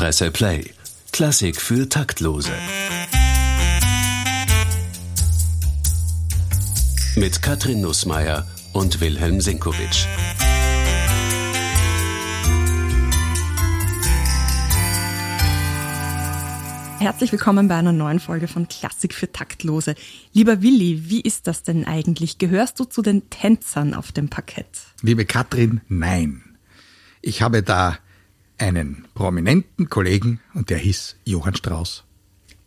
Presse 0.00 0.30
Play. 0.30 0.64
Klassik 1.12 1.60
für 1.60 1.86
Taktlose. 1.86 2.52
Mit 7.16 7.42
Katrin 7.42 7.82
Nussmeier 7.82 8.46
und 8.72 9.02
Wilhelm 9.02 9.42
Senkowitsch. 9.42 10.06
Herzlich 16.98 17.30
willkommen 17.30 17.68
bei 17.68 17.74
einer 17.74 17.92
neuen 17.92 18.20
Folge 18.20 18.48
von 18.48 18.68
Klassik 18.68 19.12
für 19.12 19.30
Taktlose. 19.30 19.96
Lieber 20.32 20.62
Willi, 20.62 21.10
wie 21.10 21.20
ist 21.20 21.46
das 21.46 21.62
denn 21.62 21.86
eigentlich? 21.86 22.38
Gehörst 22.38 22.80
du 22.80 22.84
zu 22.84 23.02
den 23.02 23.28
Tänzern 23.28 23.92
auf 23.92 24.12
dem 24.12 24.30
Parkett? 24.30 24.80
Liebe 25.02 25.26
Katrin, 25.26 25.82
nein. 25.88 26.56
Ich 27.20 27.42
habe 27.42 27.62
da 27.62 27.98
einen 28.60 29.06
prominenten 29.14 29.88
Kollegen 29.88 30.40
und 30.54 30.70
der 30.70 30.78
hieß 30.78 31.16
Johann 31.24 31.56
Strauß. 31.56 32.04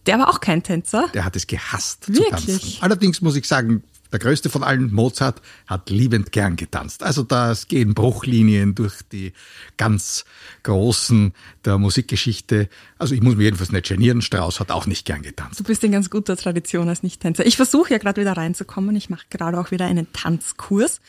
Der 0.05 0.19
war 0.19 0.29
auch 0.29 0.41
kein 0.41 0.63
Tänzer? 0.63 1.07
Der 1.13 1.23
hat 1.23 1.35
es 1.35 1.47
gehasst 1.47 2.09
Wirklich? 2.09 2.45
zu 2.45 2.59
tanzen. 2.59 2.77
Allerdings 2.81 3.21
muss 3.21 3.35
ich 3.35 3.47
sagen, 3.47 3.83
der 4.11 4.19
größte 4.19 4.49
von 4.49 4.63
allen, 4.63 4.93
Mozart, 4.93 5.41
hat 5.66 5.89
liebend 5.89 6.31
gern 6.31 6.55
getanzt. 6.55 7.02
Also 7.02 7.23
da 7.23 7.53
gehen 7.67 7.95
Bruchlinien 7.95 8.75
durch 8.75 9.02
die 9.11 9.33
ganz 9.77 10.25
großen 10.61 11.33
der 11.66 11.79
Musikgeschichte. 11.79 12.69
Also 12.99 13.16
ich 13.16 13.21
muss 13.21 13.35
mich 13.35 13.45
jedenfalls 13.45 13.71
nicht 13.71 13.88
genieren. 13.88 14.21
Strauss 14.21 14.59
hat 14.59 14.69
auch 14.69 14.85
nicht 14.85 15.05
gern 15.05 15.23
getanzt. 15.23 15.59
Du 15.59 15.63
bist 15.63 15.83
in 15.83 15.94
ganz 15.94 16.11
guter 16.11 16.38
Tradition 16.38 16.89
als 16.89 17.02
Nicht-Tänzer. 17.02 17.45
Ich 17.45 17.55
versuche 17.55 17.91
ja 17.91 17.97
gerade 17.97 18.21
wieder 18.21 18.33
reinzukommen. 18.33 18.95
Ich 18.95 19.09
mache 19.09 19.25
gerade 19.31 19.59
auch 19.59 19.71
wieder 19.71 19.85
einen 19.85 20.11
Tanzkurs 20.13 21.02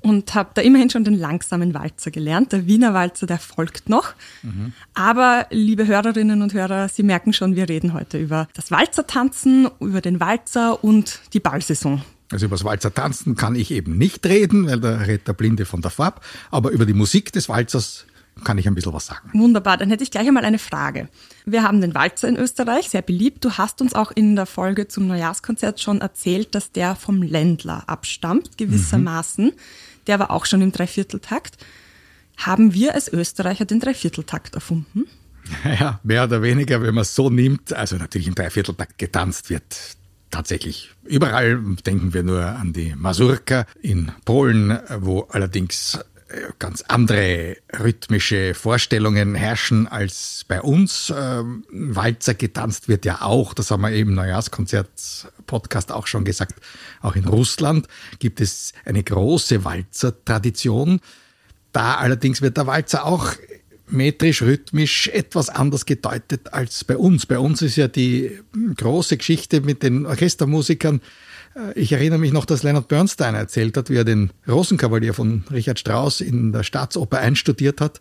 und 0.00 0.34
habe 0.34 0.50
da 0.54 0.62
immerhin 0.62 0.90
schon 0.90 1.04
den 1.04 1.18
langsamen 1.18 1.74
Walzer 1.74 2.10
gelernt. 2.10 2.52
Der 2.52 2.66
Wiener 2.66 2.94
Walzer, 2.94 3.26
der 3.26 3.38
folgt 3.38 3.88
noch. 3.88 4.14
Mhm. 4.42 4.72
Aber 4.94 5.46
liebe 5.50 5.86
Hörerinnen 5.86 6.42
und 6.42 6.54
Hörer, 6.54 6.88
Sie 6.88 7.02
merken 7.02 7.32
schon, 7.32 7.56
wir 7.56 7.68
reden 7.68 7.92
heute 7.92 8.18
über 8.18 8.48
das 8.54 8.70
Walzertanzen, 8.70 9.68
über 9.80 10.00
den 10.00 10.20
Walzer 10.20 10.82
und 10.82 11.20
die 11.32 11.40
Ballsaison. 11.40 12.02
Also 12.30 12.46
über 12.46 12.56
das 12.56 12.64
Walzer 12.64 12.92
tanzen 12.92 13.36
kann 13.36 13.54
ich 13.54 13.70
eben 13.70 13.96
nicht 13.96 14.26
reden, 14.26 14.66
weil 14.66 14.80
da 14.80 14.98
redet 14.98 15.26
der 15.26 15.32
Blinde 15.32 15.64
von 15.64 15.80
der 15.80 15.90
Farb. 15.90 16.24
Aber 16.50 16.70
über 16.70 16.84
die 16.84 16.92
Musik 16.92 17.32
des 17.32 17.48
Walzers 17.48 18.04
kann 18.44 18.58
ich 18.58 18.66
ein 18.68 18.74
bisschen 18.74 18.92
was 18.92 19.06
sagen. 19.06 19.30
Wunderbar, 19.32 19.76
dann 19.76 19.90
hätte 19.90 20.04
ich 20.04 20.10
gleich 20.10 20.28
einmal 20.28 20.44
eine 20.44 20.58
Frage. 20.58 21.08
Wir 21.44 21.62
haben 21.62 21.80
den 21.80 21.94
Walzer 21.94 22.28
in 22.28 22.36
Österreich, 22.36 22.90
sehr 22.90 23.02
beliebt. 23.02 23.44
Du 23.44 23.52
hast 23.52 23.80
uns 23.80 23.94
auch 23.94 24.12
in 24.12 24.36
der 24.36 24.46
Folge 24.46 24.88
zum 24.88 25.06
Neujahrskonzert 25.08 25.80
schon 25.80 26.00
erzählt, 26.00 26.54
dass 26.54 26.70
der 26.70 26.94
vom 26.94 27.22
Ländler 27.22 27.84
abstammt, 27.86 28.58
gewissermaßen. 28.58 29.46
Mhm. 29.46 29.52
Der 30.08 30.18
war 30.18 30.30
auch 30.30 30.46
schon 30.46 30.62
im 30.62 30.72
Dreivierteltakt. 30.72 31.56
Haben 32.36 32.74
wir 32.74 32.94
als 32.94 33.12
Österreicher 33.12 33.64
den 33.64 33.80
Dreivierteltakt 33.80 34.54
erfunden? 34.54 35.04
Ja, 35.64 35.98
mehr 36.02 36.24
oder 36.24 36.42
weniger, 36.42 36.82
wenn 36.82 36.94
man 36.94 37.02
es 37.02 37.14
so 37.14 37.30
nimmt. 37.30 37.72
Also 37.72 37.96
natürlich 37.96 38.28
im 38.28 38.34
Dreivierteltakt 38.34 38.98
getanzt 38.98 39.48
wird 39.48 39.96
tatsächlich 40.30 40.90
überall. 41.04 41.58
Denken 41.86 42.12
wir 42.12 42.22
nur 42.22 42.44
an 42.44 42.74
die 42.74 42.94
Mazurka 42.94 43.64
in 43.80 44.12
Polen, 44.26 44.78
wo 44.98 45.22
allerdings 45.30 45.98
ganz 46.58 46.82
andere 46.82 47.56
rhythmische 47.78 48.54
Vorstellungen 48.54 49.34
herrschen 49.34 49.86
als 49.86 50.44
bei 50.46 50.60
uns. 50.60 51.12
Ähm, 51.16 51.64
Walzer 51.70 52.34
getanzt 52.34 52.88
wird 52.88 53.04
ja 53.04 53.22
auch, 53.22 53.54
das 53.54 53.70
haben 53.70 53.82
wir 53.82 53.92
eben 53.92 54.10
im 54.10 54.16
Neujahrskonzert-Podcast 54.16 55.90
auch 55.92 56.06
schon 56.06 56.24
gesagt, 56.24 56.60
auch 57.00 57.16
in 57.16 57.24
Russland 57.26 57.86
gibt 58.18 58.40
es 58.40 58.72
eine 58.84 59.02
große 59.02 59.64
Walzer-Tradition. 59.64 61.00
Da 61.72 61.96
allerdings 61.96 62.42
wird 62.42 62.56
der 62.56 62.66
Walzer 62.66 63.06
auch 63.06 63.32
metrisch, 63.90 64.42
rhythmisch 64.42 65.08
etwas 65.08 65.48
anders 65.48 65.86
gedeutet 65.86 66.52
als 66.52 66.84
bei 66.84 66.96
uns. 66.96 67.26
Bei 67.26 67.38
uns 67.38 67.62
ist 67.62 67.76
ja 67.76 67.88
die 67.88 68.38
große 68.76 69.16
Geschichte 69.16 69.62
mit 69.62 69.82
den 69.82 70.04
Orchestermusikern. 70.04 71.00
Ich 71.74 71.92
erinnere 71.92 72.18
mich 72.18 72.32
noch, 72.32 72.44
dass 72.44 72.62
Leonard 72.62 72.88
Bernstein 72.88 73.34
erzählt 73.34 73.76
hat, 73.76 73.90
wie 73.90 73.96
er 73.96 74.04
den 74.04 74.30
Rosenkavalier 74.46 75.14
von 75.14 75.44
Richard 75.50 75.78
Strauss 75.78 76.20
in 76.20 76.52
der 76.52 76.62
Staatsoper 76.62 77.18
einstudiert 77.18 77.80
hat, 77.80 78.00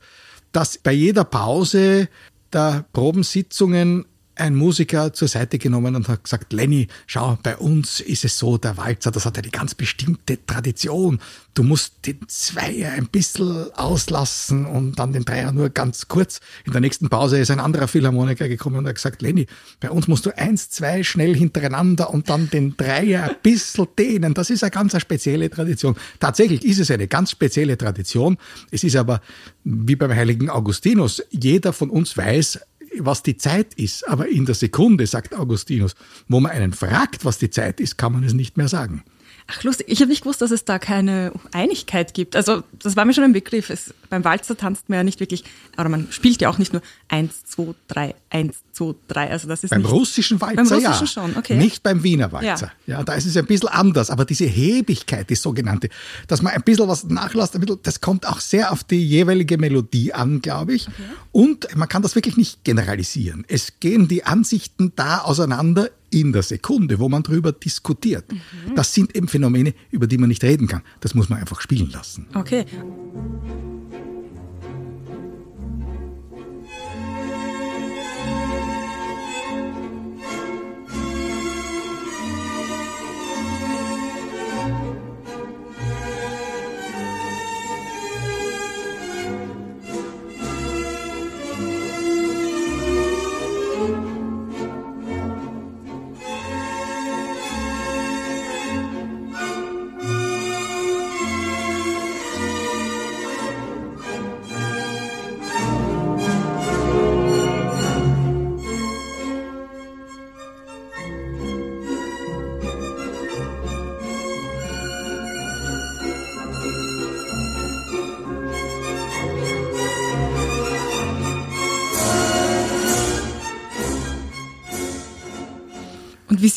dass 0.51 0.77
bei 0.77 0.91
jeder 0.91 1.23
Pause 1.23 2.07
der 2.53 2.85
Probensitzungen 2.93 4.05
ein 4.39 4.55
Musiker 4.55 5.13
zur 5.13 5.27
Seite 5.27 5.57
genommen 5.57 5.95
und 5.95 6.07
hat 6.07 6.23
gesagt, 6.23 6.53
Lenny, 6.53 6.87
schau, 7.05 7.37
bei 7.41 7.57
uns 7.57 7.99
ist 7.99 8.25
es 8.25 8.37
so, 8.37 8.57
der 8.57 8.77
Walzer, 8.77 9.11
das 9.11 9.25
hat 9.25 9.37
eine 9.37 9.49
ganz 9.49 9.75
bestimmte 9.75 10.45
Tradition. 10.45 11.19
Du 11.53 11.63
musst 11.63 12.05
den 12.05 12.19
Zweier 12.27 12.91
ein 12.91 13.07
bisschen 13.07 13.73
auslassen 13.73 14.65
und 14.65 14.99
dann 14.99 15.13
den 15.13 15.25
Dreier 15.25 15.51
nur 15.51 15.69
ganz 15.69 16.07
kurz. 16.07 16.39
In 16.65 16.71
der 16.71 16.81
nächsten 16.81 17.09
Pause 17.09 17.39
ist 17.39 17.49
ein 17.49 17.59
anderer 17.59 17.87
Philharmoniker 17.87 18.47
gekommen 18.47 18.77
und 18.77 18.87
hat 18.87 18.95
gesagt, 18.95 19.21
Lenny, 19.21 19.47
bei 19.79 19.89
uns 19.89 20.07
musst 20.07 20.25
du 20.25 20.37
eins, 20.37 20.69
zwei 20.69 21.03
schnell 21.03 21.35
hintereinander 21.35 22.11
und 22.11 22.29
dann 22.29 22.49
den 22.49 22.77
Dreier 22.77 23.23
ein 23.23 23.35
bisschen 23.41 23.87
dehnen. 23.97 24.33
Das 24.33 24.49
ist 24.49 24.63
eine 24.63 24.71
ganz 24.71 24.99
spezielle 24.99 25.49
Tradition. 25.49 25.95
Tatsächlich 26.19 26.63
ist 26.63 26.79
es 26.79 26.91
eine 26.91 27.07
ganz 27.07 27.31
spezielle 27.31 27.77
Tradition. 27.77 28.37
Es 28.71 28.83
ist 28.83 28.95
aber 28.95 29.21
wie 29.63 29.95
beim 29.95 30.13
heiligen 30.13 30.49
Augustinus. 30.49 31.23
Jeder 31.31 31.73
von 31.73 31.89
uns 31.89 32.15
weiß, 32.15 32.59
was 33.05 33.23
die 33.23 33.37
Zeit 33.37 33.73
ist, 33.75 34.07
aber 34.07 34.27
in 34.27 34.45
der 34.45 34.55
Sekunde, 34.55 35.07
sagt 35.07 35.35
Augustinus, 35.35 35.95
wo 36.27 36.39
man 36.39 36.51
einen 36.51 36.73
fragt, 36.73 37.25
was 37.25 37.37
die 37.37 37.49
Zeit 37.49 37.79
ist, 37.79 37.97
kann 37.97 38.13
man 38.13 38.23
es 38.23 38.33
nicht 38.33 38.57
mehr 38.57 38.67
sagen. 38.67 39.03
Ach 39.49 39.63
lustig, 39.63 39.87
ich 39.89 40.01
habe 40.01 40.09
nicht 40.09 40.23
gewusst, 40.23 40.41
dass 40.41 40.51
es 40.51 40.65
da 40.65 40.77
keine 40.77 41.31
Einigkeit 41.53 42.13
gibt. 42.13 42.35
Also 42.35 42.63
das 42.79 42.97
war 42.97 43.05
mir 43.05 43.13
schon 43.13 43.23
ein 43.23 43.31
Begriff. 43.31 43.69
Es, 43.69 43.93
beim 44.09 44.25
Walzer 44.25 44.57
tanzt 44.57 44.89
man 44.89 44.97
ja 44.97 45.03
nicht 45.05 45.21
wirklich, 45.21 45.45
oder 45.77 45.87
man 45.87 46.11
spielt 46.11 46.41
ja 46.41 46.49
auch 46.49 46.57
nicht 46.57 46.73
nur 46.73 46.81
eins, 47.07 47.45
zwei, 47.45 47.73
drei, 47.87 48.15
eins, 48.29 48.57
zwei, 48.73 48.93
drei. 49.07 49.31
Also 49.31 49.47
das 49.47 49.63
ist 49.63 49.69
beim 49.69 49.83
nicht, 49.83 49.91
russischen 49.91 50.41
Walzer 50.41 50.55
beim 50.55 50.67
russischen 50.67 50.83
ja, 50.83 51.07
schon, 51.07 51.37
okay. 51.37 51.55
nicht 51.55 51.81
beim 51.81 52.03
Wiener 52.03 52.29
Walzer. 52.33 52.73
Ja. 52.87 52.97
ja, 52.97 53.03
da 53.03 53.13
ist 53.13 53.25
es 53.25 53.37
ein 53.37 53.45
bisschen 53.45 53.69
anders. 53.69 54.09
Aber 54.09 54.25
diese 54.25 54.45
Hebigkeit, 54.45 55.29
die 55.29 55.35
sogenannte, 55.35 55.87
dass 56.27 56.41
man 56.41 56.51
ein 56.51 56.63
bisschen 56.63 56.89
was 56.89 57.05
nachlässt, 57.05 57.55
ein 57.55 57.61
bisschen, 57.61 57.79
das 57.83 58.01
kommt 58.01 58.27
auch 58.27 58.41
sehr 58.41 58.73
auf 58.73 58.83
die 58.83 59.01
jeweilige 59.01 59.57
Melodie 59.57 60.13
an, 60.13 60.41
glaube 60.41 60.73
ich. 60.73 60.89
Okay. 60.89 61.03
Und 61.31 61.77
man 61.77 61.87
kann 61.87 62.01
das 62.01 62.15
wirklich 62.15 62.35
nicht 62.35 62.65
generalisieren. 62.65 63.45
Es 63.47 63.79
gehen 63.79 64.09
die 64.09 64.25
Ansichten 64.25 64.91
da 64.97 65.19
auseinander 65.19 65.89
in 66.09 66.33
der 66.33 66.43
Sekunde, 66.43 66.99
wo 66.99 67.09
man 67.09 67.23
darüber 67.23 67.51
diskutiert. 67.51 68.31
Mhm. 68.31 68.75
Das 68.75 68.93
sind 68.93 69.15
eben 69.15 69.27
Phänomene, 69.27 69.73
über 69.91 70.07
die 70.07 70.17
man 70.17 70.29
nicht 70.29 70.43
reden 70.43 70.67
kann. 70.67 70.81
Das 70.99 71.15
muss 71.15 71.29
man 71.29 71.39
einfach 71.39 71.61
spielen 71.61 71.89
lassen. 71.89 72.27
Okay. 72.33 72.65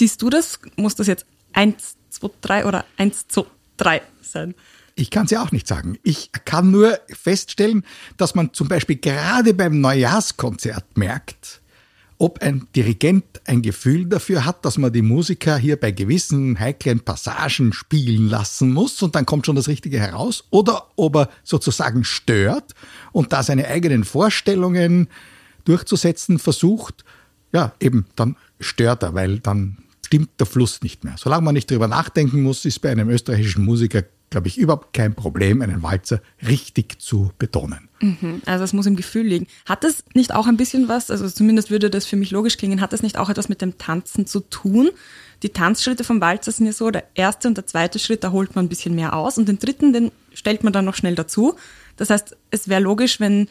Siehst 0.00 0.22
du 0.22 0.30
das? 0.30 0.58
Muss 0.76 0.94
das 0.94 1.06
jetzt 1.06 1.26
1, 1.52 1.96
2, 2.08 2.30
3 2.40 2.66
oder 2.66 2.86
1, 2.96 3.28
2, 3.28 3.44
3 3.76 4.02
sein? 4.22 4.54
Ich 4.94 5.10
kann 5.10 5.26
es 5.26 5.30
ja 5.30 5.42
auch 5.42 5.52
nicht 5.52 5.68
sagen. 5.68 5.98
Ich 6.02 6.30
kann 6.46 6.70
nur 6.70 6.98
feststellen, 7.10 7.84
dass 8.16 8.34
man 8.34 8.52
zum 8.54 8.66
Beispiel 8.66 8.96
gerade 8.96 9.52
beim 9.52 9.80
Neujahrskonzert 9.80 10.96
merkt, 10.96 11.60
ob 12.16 12.40
ein 12.40 12.66
Dirigent 12.74 13.24
ein 13.44 13.60
Gefühl 13.60 14.06
dafür 14.06 14.46
hat, 14.46 14.64
dass 14.64 14.78
man 14.78 14.92
die 14.92 15.02
Musiker 15.02 15.58
hier 15.58 15.78
bei 15.78 15.90
gewissen 15.90 16.58
heiklen 16.58 17.00
Passagen 17.00 17.74
spielen 17.74 18.28
lassen 18.28 18.72
muss 18.72 19.02
und 19.02 19.14
dann 19.14 19.26
kommt 19.26 19.44
schon 19.44 19.56
das 19.56 19.68
Richtige 19.68 20.00
heraus, 20.00 20.44
oder 20.50 20.86
ob 20.96 21.16
er 21.16 21.30
sozusagen 21.44 22.04
stört 22.04 22.74
und 23.12 23.34
da 23.34 23.42
seine 23.42 23.68
eigenen 23.68 24.04
Vorstellungen 24.04 25.08
durchzusetzen 25.64 26.38
versucht, 26.38 27.04
ja, 27.52 27.74
eben 27.80 28.06
dann 28.16 28.36
stört 28.60 29.02
er, 29.02 29.14
weil 29.14 29.40
dann 29.40 29.78
stimmt 30.10 30.40
der 30.40 30.46
Fluss 30.46 30.82
nicht 30.82 31.04
mehr. 31.04 31.14
Solange 31.16 31.44
man 31.44 31.54
nicht 31.54 31.70
drüber 31.70 31.86
nachdenken 31.86 32.42
muss, 32.42 32.64
ist 32.64 32.80
bei 32.80 32.90
einem 32.90 33.08
österreichischen 33.10 33.64
Musiker, 33.64 34.02
glaube 34.28 34.48
ich, 34.48 34.58
überhaupt 34.58 34.92
kein 34.92 35.14
Problem, 35.14 35.62
einen 35.62 35.84
Walzer 35.84 36.20
richtig 36.48 37.00
zu 37.00 37.30
betonen. 37.38 37.88
Mhm, 38.00 38.42
also 38.44 38.64
es 38.64 38.72
muss 38.72 38.86
im 38.86 38.96
Gefühl 38.96 39.26
liegen. 39.26 39.46
Hat 39.66 39.84
das 39.84 40.02
nicht 40.14 40.34
auch 40.34 40.48
ein 40.48 40.56
bisschen 40.56 40.88
was, 40.88 41.12
also 41.12 41.28
zumindest 41.28 41.70
würde 41.70 41.90
das 41.90 42.06
für 42.06 42.16
mich 42.16 42.32
logisch 42.32 42.56
klingen, 42.56 42.80
hat 42.80 42.92
das 42.92 43.04
nicht 43.04 43.18
auch 43.18 43.30
etwas 43.30 43.48
mit 43.48 43.62
dem 43.62 43.78
Tanzen 43.78 44.26
zu 44.26 44.40
tun? 44.40 44.90
Die 45.44 45.50
Tanzschritte 45.50 46.02
vom 46.02 46.20
Walzer 46.20 46.50
sind 46.50 46.66
ja 46.66 46.72
so, 46.72 46.90
der 46.90 47.04
erste 47.14 47.46
und 47.46 47.56
der 47.56 47.66
zweite 47.66 48.00
Schritt, 48.00 48.24
da 48.24 48.32
holt 48.32 48.56
man 48.56 48.64
ein 48.64 48.68
bisschen 48.68 48.96
mehr 48.96 49.14
aus 49.14 49.38
und 49.38 49.48
den 49.48 49.60
dritten, 49.60 49.92
den 49.92 50.10
stellt 50.34 50.64
man 50.64 50.72
dann 50.72 50.84
noch 50.86 50.96
schnell 50.96 51.14
dazu. 51.14 51.54
Das 51.96 52.10
heißt, 52.10 52.36
es 52.50 52.68
wäre 52.68 52.80
logisch, 52.80 53.20
wenn 53.20 53.48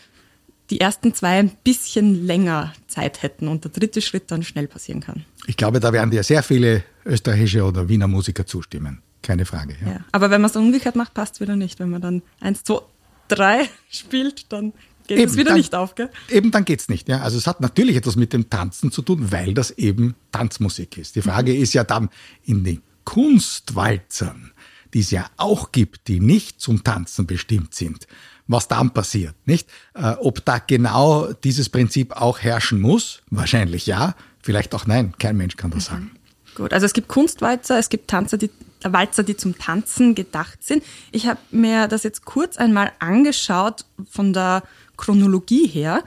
die 0.69 0.79
ersten 0.79 1.13
zwei 1.13 1.39
ein 1.39 1.51
bisschen 1.63 2.25
länger 2.25 2.73
Zeit 2.87 3.23
hätten 3.23 3.47
und 3.47 3.63
der 3.63 3.71
dritte 3.71 4.01
Schritt 4.01 4.31
dann 4.31 4.43
schnell 4.43 4.67
passieren 4.67 5.01
kann. 5.01 5.25
Ich 5.47 5.57
glaube, 5.57 5.79
da 5.79 5.93
werden 5.93 6.11
dir 6.11 6.23
sehr 6.23 6.43
viele 6.43 6.83
österreichische 7.05 7.63
oder 7.63 7.89
Wiener 7.89 8.07
Musiker 8.07 8.45
zustimmen. 8.45 9.01
Keine 9.21 9.45
Frage. 9.45 9.75
Ja. 9.81 9.91
ja 9.91 9.99
aber 10.11 10.29
wenn 10.29 10.41
man 10.41 10.49
es 10.49 10.55
umgekehrt 10.55 10.95
macht, 10.95 11.13
passt 11.13 11.35
es 11.35 11.41
wieder 11.41 11.55
nicht. 11.55 11.79
Wenn 11.79 11.89
man 11.89 12.01
dann 12.01 12.21
eins, 12.39 12.63
zwei, 12.63 12.81
drei 13.27 13.69
spielt, 13.89 14.51
dann 14.51 14.73
geht 15.07 15.27
es 15.27 15.37
wieder 15.37 15.49
dann, 15.49 15.57
nicht 15.57 15.73
auf, 15.73 15.95
gell? 15.95 16.09
Eben, 16.29 16.51
dann 16.51 16.65
geht 16.65 16.81
es 16.81 16.89
nicht. 16.89 17.09
Ja. 17.09 17.21
Also 17.21 17.37
es 17.37 17.47
hat 17.47 17.61
natürlich 17.61 17.95
etwas 17.95 18.15
mit 18.15 18.31
dem 18.31 18.49
Tanzen 18.49 18.91
zu 18.91 19.01
tun, 19.01 19.31
weil 19.31 19.53
das 19.53 19.71
eben 19.71 20.15
Tanzmusik 20.31 20.97
ist. 20.97 21.15
Die 21.15 21.21
Frage 21.21 21.53
mhm. 21.53 21.63
ist 21.63 21.73
ja 21.73 21.83
dann 21.83 22.09
in 22.45 22.63
den 22.63 22.81
Kunstwalzern, 23.05 24.51
die 24.93 24.99
es 24.99 25.11
ja 25.11 25.25
auch 25.37 25.71
gibt, 25.71 26.07
die 26.07 26.19
nicht 26.19 26.61
zum 26.61 26.83
Tanzen 26.83 27.25
bestimmt 27.25 27.73
sind, 27.73 28.07
was 28.49 28.67
dann 28.67 28.91
passiert, 28.91 29.35
nicht? 29.45 29.69
Äh, 29.93 30.15
ob 30.19 30.43
da 30.43 30.57
genau 30.57 31.31
dieses 31.43 31.69
Prinzip 31.69 32.13
auch 32.13 32.39
herrschen 32.39 32.81
muss? 32.81 33.21
Wahrscheinlich 33.29 33.85
ja, 33.85 34.15
vielleicht 34.41 34.73
auch 34.73 34.87
nein. 34.87 35.13
Kein 35.19 35.37
Mensch 35.37 35.55
kann 35.55 35.71
das 35.71 35.89
mhm. 35.89 35.93
sagen. 35.93 36.11
Gut, 36.55 36.73
also 36.73 36.85
es 36.85 36.93
gibt 36.93 37.07
Kunstwalzer, 37.07 37.77
es 37.77 37.89
gibt 37.89 38.09
Tanzer, 38.09 38.37
die, 38.37 38.49
Walzer, 38.83 39.23
die 39.23 39.37
zum 39.37 39.57
Tanzen 39.57 40.15
gedacht 40.15 40.63
sind. 40.63 40.83
Ich 41.11 41.27
habe 41.27 41.39
mir 41.51 41.87
das 41.87 42.03
jetzt 42.03 42.25
kurz 42.25 42.57
einmal 42.57 42.91
angeschaut 42.97 43.85
von 44.09 44.33
der 44.33 44.63
Chronologie 44.97 45.67
her. 45.67 46.03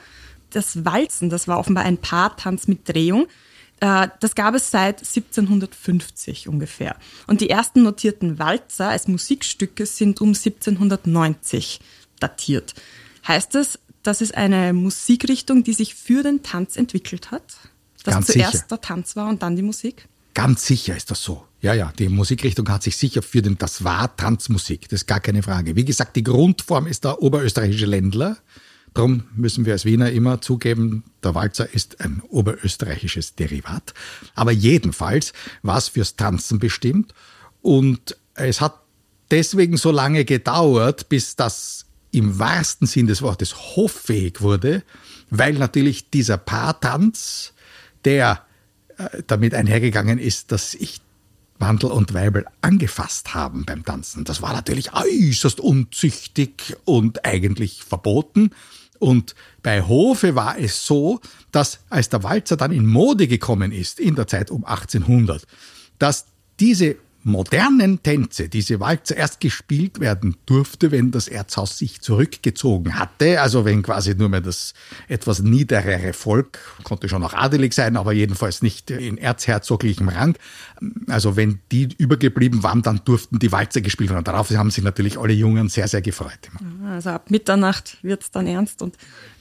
Das 0.51 0.85
Walzen, 0.85 1.31
das 1.31 1.47
war 1.47 1.59
offenbar 1.59 1.85
ein 1.85 1.97
Paartanz 1.97 2.67
mit 2.67 2.89
Drehung. 2.89 3.29
Äh, 3.79 4.09
das 4.19 4.35
gab 4.35 4.57
es 4.57 4.73
seit 4.73 4.99
1750 4.99 6.49
ungefähr. 6.49 6.97
Und 7.29 7.41
die 7.41 7.51
ersten 7.51 7.85
notierten 7.85 8.41
Walzer 8.41 8.89
als 8.89 9.07
Musikstücke 9.07 9.87
sind 9.87 10.21
um 10.21 10.31
1790 10.31 11.81
datiert. 12.23 12.75
Heißt 13.27 13.55
das, 13.55 13.79
das 14.03 14.21
ist 14.21 14.35
eine 14.35 14.73
Musikrichtung, 14.73 15.65
die 15.65 15.75
sich 15.75 15.95
für 15.95 16.23
den 16.23 16.43
Tanz 16.43 16.77
entwickelt 16.77 17.31
hat? 17.31 17.43
Dass 18.05 18.15
Ganz 18.15 18.27
zuerst 18.27 18.53
sicher. 18.53 18.65
der 18.71 18.81
Tanz 18.81 19.17
war 19.17 19.29
und 19.29 19.43
dann 19.43 19.55
die 19.55 19.63
Musik? 19.63 20.09
Ganz 20.35 20.67
sicher 20.67 20.97
ist 20.97 21.11
das 21.11 21.23
so. 21.23 21.47
Ja, 21.61 21.75
ja, 21.75 21.93
die 21.97 22.09
Musikrichtung 22.09 22.69
hat 22.69 22.83
sich 22.83 22.97
sicher 22.97 23.23
für 23.23 23.43
den, 23.43 23.59
das 23.59 23.85
war 23.85 24.17
Tanzmusik, 24.17 24.89
das 24.89 25.03
ist 25.03 25.07
gar 25.07 25.21
keine 25.21 25.43
Frage. 25.43 25.77
Wie 25.77 25.85
gesagt, 25.85 26.17
die 26.17 26.25
Grundform 26.25 26.87
ist 26.89 27.05
der 27.05 27.23
oberösterreichische 27.23 27.87
Ländler. 27.87 28.39
Darum 28.95 29.25
müssen 29.37 29.65
wir 29.65 29.75
als 29.75 29.85
Wiener 29.85 30.11
immer 30.11 30.41
zugeben, 30.41 31.05
der 31.23 31.35
Walzer 31.35 31.73
ist 31.73 32.01
ein 32.01 32.21
oberösterreichisches 32.29 33.37
Derivat. 33.37 33.95
Aber 34.35 34.51
jedenfalls 34.51 35.33
war 35.63 35.79
es 35.79 35.89
fürs 35.89 36.17
Tanzen 36.17 36.59
bestimmt 36.59 37.15
und 37.63 38.17
es 38.35 38.61
hat 38.61 38.81
deswegen 39.31 39.77
so 39.77 39.91
lange 39.91 40.25
gedauert, 40.25 41.09
bis 41.09 41.37
das 41.37 41.87
im 42.13 42.39
wahrsten 42.39 42.87
Sinn 42.87 43.09
des 43.09 43.23
Wortes 43.23 43.77
hoffähig 43.77 44.41
wurde, 44.41 44.85
weil 45.31 45.55
natürlich 45.55 46.11
dieser 46.11 46.37
Paartanz, 46.37 47.55
der 48.05 48.45
äh, 48.99 49.23
damit 49.27 49.55
einhergegangen 49.55 50.19
ist, 50.19 50.53
dass 50.53 50.75
ich 50.75 51.01
Wandel 51.59 51.91
und 51.91 52.13
Weibel 52.13 52.45
angefasst 52.61 53.35
haben 53.35 53.65
beim 53.65 53.85
Tanzen. 53.85 54.25
Das 54.25 54.43
war 54.43 54.53
natürlich 54.53 54.93
äußerst 54.93 55.61
unzüchtig 55.61 56.77
und 56.85 57.25
eigentlich 57.25 57.83
verboten. 57.83 58.51
Und 58.99 59.35
bei 59.63 59.83
Hofe 59.83 60.35
war 60.35 60.59
es 60.59 60.85
so, 60.87 61.21
dass 61.51 61.81
als 61.89 62.09
der 62.09 62.23
Walzer 62.25 62.57
dann 62.57 62.73
in 62.73 62.87
Mode 62.87 63.27
gekommen 63.27 63.73
ist, 63.73 64.01
in 64.01 64.17
der 64.17 64.27
Zeit 64.27 64.51
um 64.51 64.65
1800, 64.65 65.47
dass 65.99 66.27
diese 66.61 66.97
modernen 67.25 68.03
Tänze, 68.03 68.49
diese 68.49 68.81
Walzer 68.81 69.17
erst 69.17 69.41
gespielt 69.41 70.01
werden 70.01 70.37
durfte, 70.47 70.91
wenn 70.91 71.11
das 71.11 71.29
Erzhaus 71.29 71.79
sich 71.79 72.01
zurückgezogen 72.01 72.99
hatte. 72.99 73.41
Also 73.41 73.65
wenn 73.65 73.83
quasi 73.83 74.15
nur 74.15 74.29
mehr 74.29 74.41
das 74.41 74.75
etwas 75.09 75.41
niederere 75.41 76.13
Volk, 76.13 76.59
konnte 76.85 77.09
schon 77.09 77.23
auch 77.23 77.35
adelig 77.35 77.75
sein, 77.75 77.97
aber 77.97 78.13
jedenfalls 78.13 78.63
nicht 78.63 78.91
in 78.91 79.19
erzherzoglichem 79.19 80.09
Rang. 80.09 80.37
Also 81.09 81.37
wenn 81.37 81.61
die 81.71 81.89
übergeblieben 81.99 82.63
waren, 82.63 82.83
dann 82.83 83.03
durften 83.05 83.39
die 83.39 83.53
Walzer 83.53 83.81
gespielt 83.81 84.11
werden. 84.11 84.25
Darauf 84.25 84.51
haben 84.51 84.71
sich 84.71 84.85
natürlich 84.85 85.19
alle 85.19 85.33
Jungen 85.33 85.69
sehr, 85.69 85.89
sehr 85.89 86.03
gefreut. 86.03 86.51
Also 86.87 87.11
ab 87.11 87.31
Mitternacht 87.31 87.99
wird 88.03 88.23
es 88.23 88.31
dann 88.31 88.47
ernst 88.47 88.83
und 88.83 88.97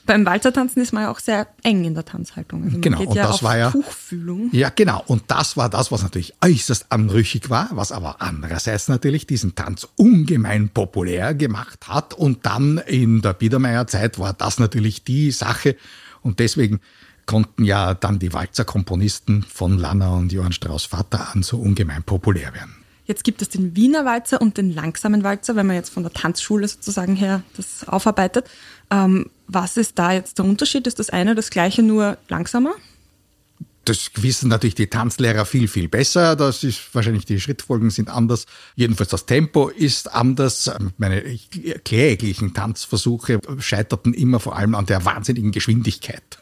beim 0.06 0.26
Walzertanzen 0.26 0.82
ist 0.82 0.92
man 0.92 1.04
ja 1.04 1.10
auch 1.10 1.18
sehr 1.18 1.46
eng 1.62 1.84
in 1.84 1.94
der 1.94 2.04
Tanzhaltung. 2.04 2.64
Also 2.64 2.80
genau, 2.80 3.00
und 3.02 3.14
ja 3.14 3.26
das 3.26 3.42
war 3.42 3.56
ja 3.56 3.70
Tuchfühlung. 3.70 4.50
Ja, 4.52 4.70
genau. 4.70 5.02
Und 5.06 5.24
das 5.28 5.56
war 5.56 5.68
das, 5.68 5.92
was 5.92 6.02
natürlich 6.02 6.34
äußerst 6.40 6.86
anrüchig 6.90 7.50
war, 7.50 7.68
was 7.72 7.92
aber 7.92 8.16
andererseits 8.20 8.88
natürlich 8.88 9.26
diesen 9.26 9.54
Tanz 9.54 9.86
ungemein 9.96 10.68
populär 10.70 11.34
gemacht 11.34 11.88
hat. 11.88 12.14
Und 12.14 12.46
dann 12.46 12.78
in 12.78 13.22
der 13.22 13.32
Biedermeierzeit 13.32 14.18
war 14.18 14.32
das 14.32 14.58
natürlich 14.58 15.04
die 15.04 15.30
Sache. 15.30 15.76
Und 16.22 16.40
deswegen 16.40 16.80
konnten 17.26 17.64
ja 17.64 17.94
dann 17.94 18.18
die 18.18 18.32
Walzerkomponisten 18.32 19.42
von 19.44 19.78
Lanner 19.78 20.14
und 20.14 20.32
Johann 20.32 20.52
Strauss 20.52 20.84
Vater 20.84 21.32
an 21.32 21.42
so 21.42 21.58
ungemein 21.58 22.02
populär 22.02 22.54
werden. 22.54 22.76
Jetzt 23.04 23.24
gibt 23.24 23.42
es 23.42 23.48
den 23.48 23.74
Wiener 23.74 24.04
Walzer 24.04 24.40
und 24.40 24.56
den 24.58 24.72
langsamen 24.72 25.24
Walzer, 25.24 25.56
wenn 25.56 25.66
man 25.66 25.76
jetzt 25.76 25.90
von 25.90 26.04
der 26.04 26.12
Tanzschule 26.12 26.68
sozusagen 26.68 27.16
her 27.16 27.42
das 27.56 27.86
aufarbeitet. 27.88 28.48
Ähm, 28.92 29.30
was 29.48 29.76
ist 29.76 29.98
da 29.98 30.12
jetzt 30.12 30.38
der 30.38 30.44
Unterschied? 30.44 30.86
Ist 30.86 30.98
das 30.98 31.10
eine 31.10 31.34
das 31.34 31.50
gleiche, 31.50 31.82
nur 31.82 32.18
langsamer? 32.28 32.74
Das 33.84 34.10
wissen 34.16 34.48
natürlich 34.48 34.76
die 34.76 34.86
Tanzlehrer 34.86 35.44
viel, 35.44 35.66
viel 35.66 35.88
besser. 35.88 36.36
Das 36.36 36.62
ist 36.62 36.94
wahrscheinlich 36.94 37.24
die 37.24 37.40
Schrittfolgen 37.40 37.90
sind 37.90 38.10
anders. 38.10 38.46
Jedenfalls 38.76 39.10
das 39.10 39.26
Tempo 39.26 39.68
ist 39.68 40.12
anders. 40.12 40.70
Meine 40.98 41.22
kläglichen 41.84 42.54
Tanzversuche 42.54 43.40
scheiterten 43.58 44.14
immer 44.14 44.38
vor 44.38 44.56
allem 44.56 44.76
an 44.76 44.86
der 44.86 45.04
wahnsinnigen 45.04 45.50
Geschwindigkeit. 45.50 46.38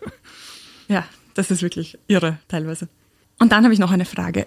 Ja, 0.89 1.07
das 1.35 1.51
ist 1.51 1.63
wirklich 1.63 1.99
irre 2.09 2.39
teilweise. 2.49 2.89
Und 3.39 3.53
dann 3.53 3.65
habe 3.65 3.73
ich 3.73 3.81
noch 3.81 3.93
eine 3.93 4.05
Frage. 4.05 4.47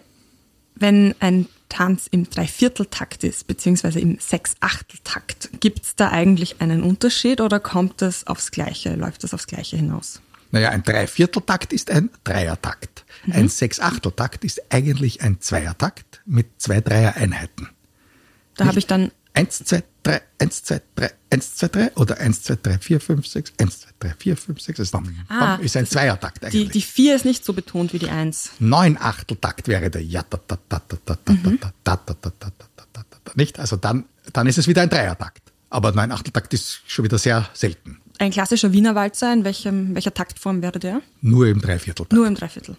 Wenn 0.75 1.15
ein 1.19 1.47
Tanz 1.69 2.07
im 2.09 2.29
Dreivierteltakt 2.29 3.23
ist, 3.23 3.47
beziehungsweise 3.47 3.99
im 3.99 4.19
Sechsachteltakt, 4.19 5.49
gibt 5.59 5.83
es 5.83 5.95
da 5.95 6.09
eigentlich 6.09 6.61
einen 6.61 6.83
Unterschied 6.83 7.41
oder 7.41 7.59
kommt 7.59 8.01
das 8.01 8.27
aufs 8.27 8.51
Gleiche, 8.51 8.95
läuft 8.95 9.23
das 9.23 9.33
aufs 9.33 9.47
Gleiche 9.47 9.77
hinaus? 9.77 10.21
Naja, 10.51 10.69
ein 10.69 10.83
Dreivierteltakt 10.83 11.73
ist 11.73 11.89
ein 11.89 12.11
Dreiertakt. 12.23 13.05
Mhm. 13.25 13.33
Ein 13.33 13.49
Sechsachteltakt 13.49 14.43
ist 14.43 14.61
eigentlich 14.69 15.21
ein 15.23 15.41
Zweiertakt 15.41 16.21
mit 16.25 16.61
zwei 16.61 16.79
Dreiereinheiten. 16.79 17.69
Da 18.55 18.65
habe 18.65 18.77
ich 18.77 18.85
dann 18.85 19.11
1, 19.33 19.63
2, 19.65 19.83
3, 20.03 20.21
1, 20.39 20.63
2, 20.63 20.81
3, 20.95 21.11
1, 21.31 21.55
2, 21.55 21.67
3 21.67 21.91
oder 21.95 22.19
1, 22.19 22.43
2, 22.43 22.55
3, 22.61 22.77
4, 22.77 22.99
5, 22.99 23.27
6, 23.27 23.53
1, 23.57 23.79
2, 23.79 23.89
3, 23.99 24.13
4, 24.17 24.37
5, 24.37 24.61
6. 24.61 24.77
Das 24.77 24.93
ah, 25.29 25.55
ist 25.55 25.75
ein 25.75 25.87
Zweiertakt 25.87 26.43
eigentlich. 26.43 26.67
Die, 26.67 26.71
die 26.71 26.81
4 26.81 27.15
ist 27.15 27.25
nicht 27.25 27.43
so 27.43 27.53
betont 27.53 27.93
wie 27.93 27.99
die 27.99 28.09
1. 28.09 28.51
Neun 28.59 28.97
Achteltakt 28.97 29.67
wäre 29.67 29.89
der 29.89 30.03
ja, 30.03 30.21
ta, 30.23 30.37
ta, 30.37 30.57
ta, 30.69 30.81
ta, 30.87 30.97
ta, 31.03 31.15
ta, 31.25 31.35
ta, 31.43 31.71
ta, 31.83 31.95
ta, 31.95 32.05
ta, 32.05 32.29
ta, 32.29 32.51
ta, 32.59 32.85
ta, 32.93 33.03
ta, 33.23 33.31
Nicht? 33.35 33.59
Also 33.59 33.75
dann, 33.75 34.05
dann 34.33 34.45
ist 34.45 34.57
es 34.57 34.67
wieder 34.67 34.83
ein 34.83 34.89
Dreiertakt. 34.89 35.41
Aber 35.69 35.91
neun 35.91 36.11
Achteltakt 36.11 36.53
ist 36.53 36.81
schon 36.85 37.05
wieder 37.05 37.17
sehr 37.17 37.49
selten. 37.53 37.99
Ein 38.19 38.29
klassischer 38.29 38.71
Wiener 38.71 38.93
Walzer, 38.93 39.33
in 39.33 39.43
welchem, 39.43 39.95
welcher 39.95 40.13
Taktform 40.13 40.61
wäre 40.61 40.77
der? 40.77 41.01
Nur 41.21 41.47
im 41.47 41.59
Dreivierteltakt. 41.59 42.13
Nur 42.13 42.27
im 42.27 42.35
Dreiviertel. 42.35 42.77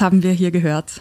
Haben 0.00 0.22
wir 0.22 0.32
hier 0.32 0.50
gehört? 0.50 1.00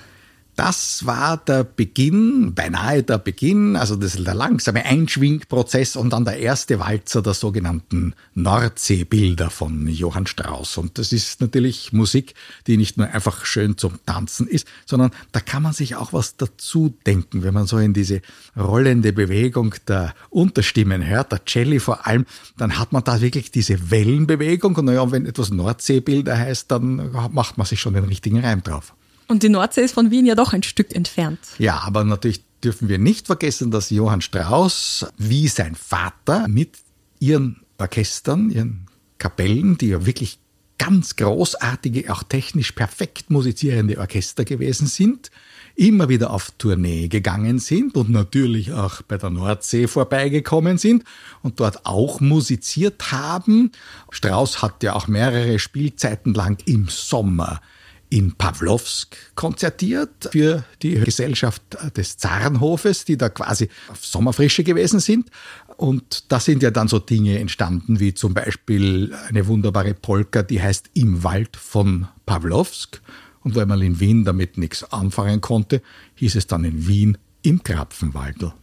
Das 0.59 1.05
war 1.05 1.37
der 1.37 1.63
Beginn, 1.63 2.53
beinahe 2.53 3.01
der 3.01 3.17
Beginn, 3.17 3.77
also 3.77 3.95
das 3.95 4.15
ist 4.15 4.27
der 4.27 4.33
langsame 4.33 4.83
Einschwingprozess 4.83 5.95
und 5.95 6.09
dann 6.09 6.25
der 6.25 6.37
erste 6.37 6.79
Walzer 6.79 7.21
der 7.21 7.33
sogenannten 7.33 8.13
Nordseebilder 8.35 9.51
von 9.51 9.87
Johann 9.87 10.27
Strauss. 10.27 10.77
Und 10.77 10.97
das 10.97 11.13
ist 11.13 11.39
natürlich 11.39 11.93
Musik, 11.93 12.33
die 12.67 12.75
nicht 12.75 12.97
nur 12.97 13.07
einfach 13.07 13.45
schön 13.45 13.77
zum 13.77 14.05
Tanzen 14.05 14.47
ist, 14.47 14.67
sondern 14.85 15.11
da 15.31 15.39
kann 15.39 15.63
man 15.63 15.71
sich 15.71 15.95
auch 15.95 16.11
was 16.11 16.35
dazu 16.35 16.93
denken, 17.05 17.43
wenn 17.43 17.53
man 17.53 17.65
so 17.65 17.77
in 17.77 17.93
diese 17.93 18.21
rollende 18.57 19.13
Bewegung 19.13 19.75
der 19.87 20.13
Unterstimmen 20.29 21.07
hört, 21.07 21.31
der 21.31 21.39
Celli 21.45 21.79
vor 21.79 22.05
allem, 22.05 22.25
dann 22.57 22.77
hat 22.77 22.91
man 22.91 23.05
da 23.05 23.21
wirklich 23.21 23.49
diese 23.51 23.91
Wellenbewegung 23.91 24.75
und 24.75 24.83
naja, 24.83 25.09
wenn 25.09 25.25
etwas 25.25 25.51
Nordseebilder 25.51 26.37
heißt, 26.37 26.69
dann 26.69 27.13
macht 27.31 27.57
man 27.57 27.65
sich 27.65 27.79
schon 27.79 27.93
den 27.93 28.03
richtigen 28.03 28.41
Reim 28.41 28.61
drauf. 28.61 28.93
Und 29.29 29.43
die 29.43 29.49
Nordsee 29.49 29.83
ist 29.83 29.93
von 29.93 30.09
Wien 30.09 30.25
ja 30.25 30.33
doch 30.33 30.53
ein 30.53 30.63
Stück 30.63 30.93
entfernt. 30.95 31.39
Ja, 31.59 31.81
aber 31.85 32.03
natürlich 32.03 32.43
dürfen 32.63 32.89
wir 32.89 32.97
nicht 32.97 33.27
vergessen, 33.27 33.69
dass 33.69 33.91
Johann 33.91 34.21
Strauss 34.21 35.05
wie 35.17 35.47
sein 35.47 35.75
Vater 35.75 36.47
mit 36.47 36.79
ihren 37.19 37.61
Orchestern, 37.77 38.49
ihren 38.49 38.87
Kapellen, 39.19 39.77
die 39.77 39.89
ja 39.89 40.05
wirklich 40.05 40.39
ganz 40.79 41.15
großartige, 41.15 42.11
auch 42.11 42.23
technisch 42.23 42.71
perfekt 42.71 43.29
musizierende 43.29 43.99
Orchester 43.99 44.45
gewesen 44.45 44.87
sind, 44.87 45.29
immer 45.75 46.09
wieder 46.09 46.31
auf 46.31 46.51
Tournee 46.57 47.07
gegangen 47.07 47.59
sind 47.59 47.95
und 47.95 48.09
natürlich 48.09 48.73
auch 48.73 49.03
bei 49.03 49.17
der 49.17 49.29
Nordsee 49.29 49.87
vorbeigekommen 49.87 50.79
sind 50.79 51.03
und 51.43 51.59
dort 51.59 51.85
auch 51.85 52.19
musiziert 52.19 53.11
haben. 53.11 53.73
Strauss 54.09 54.63
hat 54.63 54.81
ja 54.81 54.95
auch 54.95 55.07
mehrere 55.07 55.59
Spielzeiten 55.59 56.33
lang 56.33 56.57
im 56.65 56.87
Sommer 56.87 57.61
in 58.09 58.33
Pawlowsk 58.33 59.15
konzertiert 59.35 60.29
für 60.31 60.63
die 60.81 60.95
Gesellschaft 60.95 61.61
des 61.95 62.17
Zarenhofes, 62.17 63.05
die 63.05 63.17
da 63.17 63.29
quasi 63.29 63.69
auf 63.89 64.03
Sommerfrische 64.03 64.63
gewesen 64.63 64.99
sind. 64.99 65.29
Und 65.77 66.31
da 66.31 66.39
sind 66.39 66.63
ja 66.63 66.71
dann 66.71 66.87
so 66.87 66.99
Dinge 66.99 67.39
entstanden, 67.39 67.99
wie 67.99 68.13
zum 68.13 68.33
Beispiel 68.33 69.15
eine 69.27 69.47
wunderbare 69.47 69.93
Polka, 69.93 70.43
die 70.43 70.61
heißt 70.61 70.89
Im 70.93 71.23
Wald 71.23 71.55
von 71.55 72.07
Pawlowsk. 72.25 73.01
Und 73.41 73.55
weil 73.55 73.65
man 73.65 73.81
in 73.81 73.99
Wien 73.99 74.25
damit 74.25 74.57
nichts 74.57 74.83
anfangen 74.91 75.39
konnte, 75.39 75.81
hieß 76.15 76.35
es 76.35 76.47
dann 76.47 76.65
in 76.65 76.87
Wien 76.87 77.17
im 77.43 77.63
Krapfenwaldl. 77.63 78.53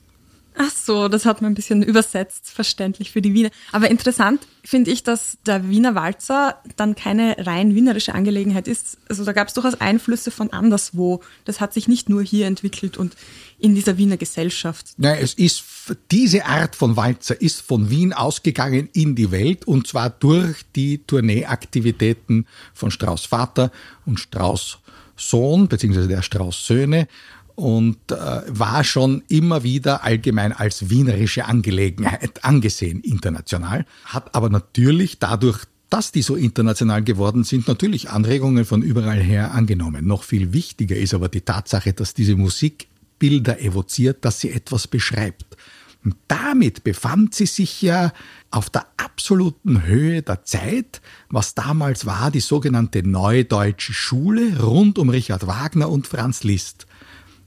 Ach 0.58 0.70
so, 0.70 1.08
das 1.08 1.26
hat 1.26 1.42
man 1.42 1.52
ein 1.52 1.54
bisschen 1.54 1.82
übersetzt, 1.82 2.50
verständlich 2.50 3.10
für 3.10 3.20
die 3.20 3.34
Wiener. 3.34 3.50
Aber 3.72 3.90
interessant 3.90 4.40
finde 4.64 4.90
ich, 4.90 5.02
dass 5.02 5.36
der 5.44 5.68
Wiener 5.68 5.94
Walzer 5.94 6.62
dann 6.76 6.94
keine 6.94 7.36
rein 7.46 7.74
wienerische 7.74 8.14
Angelegenheit 8.14 8.66
ist. 8.66 8.96
Also 9.08 9.24
da 9.24 9.32
gab 9.32 9.48
es 9.48 9.54
durchaus 9.54 9.80
Einflüsse 9.80 10.30
von 10.30 10.52
anderswo. 10.52 11.20
Das 11.44 11.60
hat 11.60 11.74
sich 11.74 11.88
nicht 11.88 12.08
nur 12.08 12.22
hier 12.22 12.46
entwickelt 12.46 12.96
und 12.96 13.16
in 13.58 13.74
dieser 13.74 13.98
Wiener 13.98 14.16
Gesellschaft. 14.16 14.94
Nein, 14.96 15.18
es 15.20 15.34
ist, 15.34 15.62
diese 16.10 16.46
Art 16.46 16.74
von 16.74 16.96
Walzer 16.96 17.38
ist 17.40 17.60
von 17.60 17.90
Wien 17.90 18.14
ausgegangen 18.14 18.88
in 18.94 19.14
die 19.14 19.30
Welt 19.30 19.66
und 19.66 19.86
zwar 19.86 20.08
durch 20.08 20.64
die 20.74 20.98
Tourneeaktivitäten 20.98 22.46
von 22.72 22.90
Strauß 22.90 23.26
Vater 23.26 23.70
und 24.06 24.20
Strauß 24.20 24.78
Sohn, 25.16 25.68
beziehungsweise 25.68 26.08
der 26.08 26.22
Strauß 26.22 26.66
Söhne 26.66 27.08
und 27.56 28.12
äh, 28.12 28.42
war 28.48 28.84
schon 28.84 29.22
immer 29.28 29.62
wieder 29.64 30.04
allgemein 30.04 30.52
als 30.52 30.90
wienerische 30.90 31.46
Angelegenheit 31.46 32.44
angesehen 32.44 33.00
international, 33.00 33.86
hat 34.04 34.34
aber 34.34 34.50
natürlich 34.50 35.18
dadurch, 35.18 35.64
dass 35.88 36.12
die 36.12 36.22
so 36.22 36.36
international 36.36 37.02
geworden 37.02 37.44
sind, 37.44 37.66
natürlich 37.66 38.10
Anregungen 38.10 38.64
von 38.64 38.82
überall 38.82 39.20
her 39.20 39.52
angenommen. 39.52 40.06
Noch 40.06 40.22
viel 40.22 40.52
wichtiger 40.52 40.96
ist 40.96 41.14
aber 41.14 41.28
die 41.28 41.40
Tatsache, 41.40 41.92
dass 41.92 42.12
diese 42.12 42.36
Musik 42.36 42.88
Bilder 43.18 43.60
evoziert, 43.60 44.24
dass 44.26 44.40
sie 44.40 44.50
etwas 44.50 44.86
beschreibt. 44.86 45.56
Und 46.04 46.16
damit 46.28 46.84
befand 46.84 47.34
sie 47.34 47.46
sich 47.46 47.80
ja 47.80 48.12
auf 48.50 48.68
der 48.68 48.86
absoluten 48.96 49.84
Höhe 49.86 50.22
der 50.22 50.44
Zeit, 50.44 51.00
was 51.30 51.54
damals 51.54 52.04
war 52.04 52.30
die 52.30 52.40
sogenannte 52.40 53.02
Neudeutsche 53.02 53.94
Schule 53.94 54.60
rund 54.60 54.98
um 54.98 55.08
Richard 55.08 55.46
Wagner 55.46 55.88
und 55.88 56.06
Franz 56.06 56.44
Liszt 56.44 56.86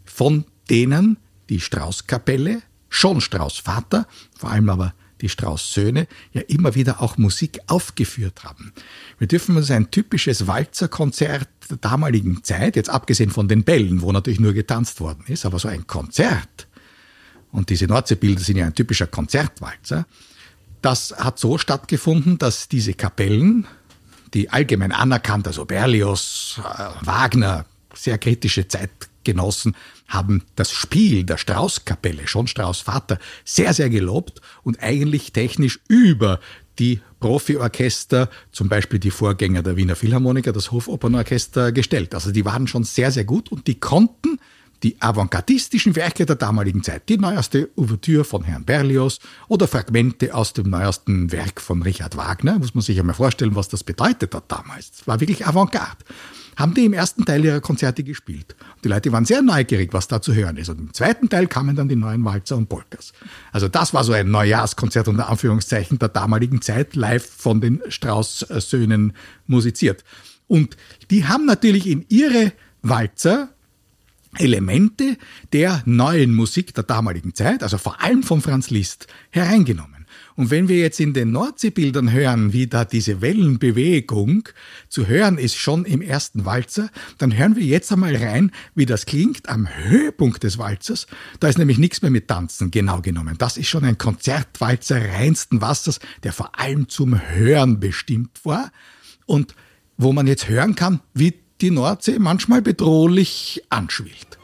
von 0.09 0.45
denen 0.69 1.17
die 1.49 1.59
Strauß-Kapelle, 1.59 2.61
schon 2.89 3.21
Strauß 3.21 3.59
Vater, 3.59 4.07
vor 4.37 4.51
allem 4.51 4.69
aber 4.69 4.93
die 5.21 5.29
Strauß 5.29 5.73
Söhne, 5.73 6.07
ja 6.33 6.41
immer 6.41 6.75
wieder 6.75 7.01
auch 7.01 7.17
Musik 7.17 7.59
aufgeführt 7.67 8.43
haben. 8.43 8.73
Wir 9.17 9.27
dürfen 9.27 9.57
uns 9.57 9.69
ein 9.69 9.91
typisches 9.91 10.47
Walzerkonzert 10.47 11.49
der 11.69 11.77
damaligen 11.77 12.43
Zeit, 12.43 12.75
jetzt 12.75 12.89
abgesehen 12.89 13.29
von 13.29 13.47
den 13.47 13.63
Bällen, 13.63 14.01
wo 14.01 14.11
natürlich 14.11 14.39
nur 14.39 14.53
getanzt 14.53 14.99
worden 15.01 15.23
ist, 15.27 15.45
aber 15.45 15.59
so 15.59 15.67
ein 15.67 15.87
Konzert, 15.87 16.67
und 17.51 17.69
diese 17.69 17.85
Nordseebilder 17.85 18.41
sind 18.41 18.57
ja 18.57 18.65
ein 18.65 18.75
typischer 18.75 19.07
Konzertwalzer, 19.07 20.05
das 20.81 21.13
hat 21.17 21.39
so 21.39 21.57
stattgefunden, 21.57 22.37
dass 22.37 22.69
diese 22.69 22.93
Kapellen, 22.93 23.67
die 24.33 24.49
allgemein 24.49 24.91
anerkannt, 24.91 25.47
also 25.47 25.65
Berlioz, 25.65 26.59
äh, 26.59 27.05
Wagner, 27.05 27.65
sehr 27.93 28.17
kritische 28.17 28.67
Zeit 28.67 28.91
genossen, 29.29 29.75
haben 30.07 30.43
das 30.55 30.71
Spiel 30.71 31.23
der 31.23 31.37
Straußkapelle, 31.37 32.27
schon 32.27 32.47
Strauß 32.47 32.81
Vater, 32.81 33.19
sehr, 33.45 33.73
sehr 33.73 33.89
gelobt 33.89 34.41
und 34.63 34.81
eigentlich 34.81 35.33
technisch 35.33 35.79
über 35.87 36.39
die 36.79 37.01
Profiorchester, 37.19 38.29
zum 38.51 38.69
Beispiel 38.69 38.99
die 38.99 39.11
Vorgänger 39.11 39.61
der 39.61 39.75
Wiener 39.75 39.95
Philharmoniker, 39.95 40.53
das 40.53 40.71
Hofopernorchester, 40.71 41.71
gestellt. 41.71 42.15
Also 42.15 42.31
die 42.31 42.45
waren 42.45 42.67
schon 42.67 42.83
sehr, 42.83 43.11
sehr 43.11 43.25
gut 43.25 43.51
und 43.51 43.67
die 43.67 43.79
konnten 43.79 44.39
die 44.83 44.95
avantgardistischen 45.01 45.97
Werke 45.97 46.25
der 46.25 46.37
damaligen 46.37 46.83
Zeit, 46.83 47.09
die 47.09 47.17
neueste 47.17 47.69
Ouvertüre 47.75 48.23
von 48.23 48.43
Herrn 48.43 48.63
Berlioz 48.63 49.19
oder 49.49 49.67
Fragmente 49.67 50.33
aus 50.33 50.53
dem 50.53 50.69
neuesten 50.69 51.33
Werk 51.33 51.59
von 51.59 51.81
Richard 51.81 52.15
Wagner, 52.15 52.59
muss 52.59 52.73
man 52.73 52.81
sich 52.81 52.97
einmal 52.97 53.15
vorstellen, 53.15 53.55
was 53.55 53.67
das 53.67 53.83
bedeutet 53.83 54.33
hat 54.33 54.45
damals. 54.47 54.91
Es 55.01 55.07
war 55.07 55.19
wirklich 55.19 55.45
Avantgarde 55.45 56.05
haben 56.59 56.73
die 56.73 56.85
im 56.85 56.93
ersten 56.93 57.25
Teil 57.25 57.43
ihrer 57.43 57.61
Konzerte 57.61 58.03
gespielt. 58.03 58.55
Die 58.83 58.89
Leute 58.89 59.13
waren 59.13 59.23
sehr 59.23 59.41
neugierig, 59.41 59.93
was 59.93 60.09
da 60.09 60.21
zu 60.21 60.33
hören 60.33 60.57
ist. 60.57 60.67
Und 60.67 60.79
im 60.79 60.93
zweiten 60.93 61.29
Teil 61.29 61.47
kamen 61.47 61.77
dann 61.77 61.87
die 61.87 61.95
neuen 61.95 62.23
Walzer 62.25 62.57
und 62.57 62.67
Polkas. 62.67 63.13
Also 63.53 63.69
das 63.69 63.93
war 63.93 64.03
so 64.03 64.11
ein 64.11 64.29
Neujahrskonzert 64.29 65.07
unter 65.07 65.29
Anführungszeichen 65.29 65.99
der 65.99 66.09
damaligen 66.09 66.61
Zeit, 66.61 66.97
live 66.97 67.25
von 67.25 67.61
den 67.61 67.81
Strauß-Söhnen 67.87 69.13
musiziert. 69.47 70.03
Und 70.47 70.75
die 71.09 71.25
haben 71.25 71.45
natürlich 71.45 71.87
in 71.87 72.05
ihre 72.09 72.51
Walzer 72.81 73.49
Elemente 74.37 75.17
der 75.53 75.81
neuen 75.85 76.35
Musik 76.35 76.73
der 76.75 76.83
damaligen 76.83 77.33
Zeit, 77.33 77.63
also 77.63 77.77
vor 77.77 78.01
allem 78.01 78.21
von 78.21 78.41
Franz 78.41 78.69
Liszt, 78.69 79.07
hereingenommen. 79.31 79.98
Und 80.39 80.51
wenn 80.51 80.69
wir 80.69 80.77
jetzt 80.77 81.01
in 81.01 81.11
den 81.11 81.33
Nordseebildern 81.33 82.13
hören, 82.13 82.53
wie 82.53 82.67
da 82.67 82.85
diese 82.85 83.19
Wellenbewegung 83.19 84.47
zu 84.87 85.05
hören 85.05 85.37
ist, 85.37 85.57
schon 85.57 85.83
im 85.83 86.01
ersten 86.01 86.45
Walzer, 86.45 86.91
dann 87.17 87.37
hören 87.37 87.57
wir 87.57 87.63
jetzt 87.63 87.91
einmal 87.91 88.15
rein, 88.15 88.53
wie 88.73 88.85
das 88.85 89.05
klingt 89.05 89.49
am 89.49 89.67
Höhepunkt 89.67 90.43
des 90.43 90.57
Walzers. 90.57 91.07
Da 91.41 91.49
ist 91.49 91.57
nämlich 91.57 91.77
nichts 91.77 92.01
mehr 92.01 92.09
mit 92.09 92.29
Tanzen 92.29 92.71
genau 92.71 93.01
genommen. 93.01 93.35
Das 93.37 93.57
ist 93.57 93.67
schon 93.67 93.83
ein 93.83 93.97
Konzertwalzer 93.97 95.09
reinsten 95.09 95.59
Wassers, 95.59 95.99
der 96.23 96.31
vor 96.31 96.57
allem 96.57 96.87
zum 96.87 97.19
Hören 97.19 97.81
bestimmt 97.81 98.45
war 98.45 98.71
und 99.25 99.55
wo 99.97 100.13
man 100.13 100.25
jetzt 100.25 100.47
hören 100.47 100.73
kann, 100.73 101.01
wie 101.13 101.33
die 101.59 101.71
Nordsee 101.71 102.17
manchmal 102.17 102.61
bedrohlich 102.61 103.61
anschwillt. 103.69 104.38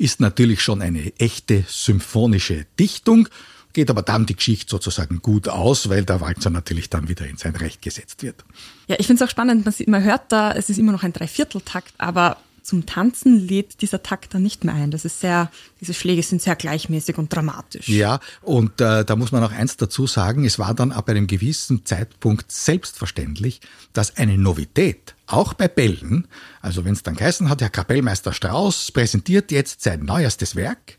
Ist 0.00 0.20
natürlich 0.20 0.62
schon 0.62 0.80
eine 0.80 1.12
echte 1.18 1.64
symphonische 1.68 2.64
Dichtung, 2.78 3.28
geht 3.74 3.90
aber 3.90 4.02
dann 4.02 4.24
die 4.24 4.34
Geschichte 4.34 4.70
sozusagen 4.70 5.20
gut 5.20 5.46
aus, 5.46 5.90
weil 5.90 6.04
der 6.04 6.20
Walzer 6.20 6.50
natürlich 6.50 6.88
dann 6.88 7.08
wieder 7.08 7.26
in 7.26 7.36
sein 7.36 7.54
Recht 7.54 7.82
gesetzt 7.82 8.22
wird. 8.22 8.42
Ja, 8.88 8.96
ich 8.98 9.06
finde 9.06 9.22
es 9.22 9.28
auch 9.28 9.30
spannend, 9.30 9.64
man, 9.64 9.74
sieht, 9.74 9.88
man 9.88 10.02
hört 10.02 10.32
da, 10.32 10.52
es 10.52 10.70
ist 10.70 10.78
immer 10.78 10.92
noch 10.92 11.02
ein 11.02 11.12
Dreivierteltakt, 11.12 11.92
aber 11.98 12.38
zum 12.62 12.86
Tanzen 12.86 13.46
lädt 13.46 13.82
dieser 13.82 14.02
Takt 14.02 14.34
dann 14.34 14.42
nicht 14.42 14.64
mehr 14.64 14.74
ein. 14.74 14.90
Das 14.90 15.04
ist 15.04 15.20
sehr, 15.20 15.50
diese 15.80 15.94
Schläge 15.94 16.22
sind 16.22 16.40
sehr 16.40 16.56
gleichmäßig 16.56 17.18
und 17.18 17.34
dramatisch. 17.34 17.88
Ja, 17.88 18.20
und 18.42 18.80
äh, 18.80 19.04
da 19.04 19.16
muss 19.16 19.32
man 19.32 19.42
auch 19.42 19.52
eins 19.52 19.76
dazu 19.76 20.06
sagen, 20.06 20.44
es 20.44 20.58
war 20.58 20.74
dann 20.74 20.92
ab 20.92 21.08
einem 21.08 21.26
gewissen 21.26 21.84
Zeitpunkt 21.84 22.50
selbstverständlich, 22.50 23.60
dass 23.92 24.16
eine 24.16 24.38
Novität, 24.38 25.14
auch 25.32 25.54
bei 25.54 25.68
Bällen, 25.68 26.26
also 26.60 26.84
wenn 26.84 26.92
es 26.92 27.02
dann 27.02 27.16
geheißen 27.16 27.48
hat, 27.48 27.60
Herr 27.60 27.70
Kapellmeister 27.70 28.32
Strauß 28.32 28.92
präsentiert 28.92 29.50
jetzt 29.52 29.82
sein 29.82 30.04
neuestes 30.04 30.56
Werk, 30.56 30.98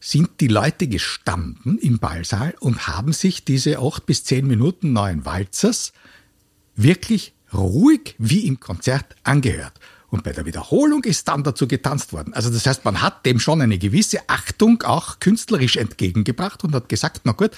sind 0.00 0.40
die 0.40 0.48
Leute 0.48 0.86
gestanden 0.86 1.78
im 1.78 1.98
Ballsaal 1.98 2.54
und 2.60 2.86
haben 2.86 3.12
sich 3.12 3.44
diese 3.44 3.78
acht 3.78 4.06
bis 4.06 4.24
zehn 4.24 4.46
Minuten 4.46 4.92
neuen 4.92 5.24
Walzers 5.24 5.92
wirklich 6.76 7.34
ruhig 7.52 8.14
wie 8.18 8.46
im 8.46 8.60
Konzert 8.60 9.16
angehört. 9.24 9.74
Und 10.10 10.24
bei 10.24 10.32
der 10.32 10.46
Wiederholung 10.46 11.04
ist 11.04 11.28
dann 11.28 11.42
dazu 11.42 11.68
getanzt 11.68 12.14
worden. 12.14 12.32
Also 12.32 12.48
das 12.48 12.64
heißt, 12.64 12.84
man 12.84 13.02
hat 13.02 13.26
dem 13.26 13.38
schon 13.38 13.60
eine 13.60 13.76
gewisse 13.76 14.20
Achtung 14.26 14.82
auch 14.82 15.18
künstlerisch 15.18 15.76
entgegengebracht 15.76 16.64
und 16.64 16.74
hat 16.74 16.88
gesagt, 16.88 17.22
na 17.24 17.32
gut, 17.32 17.50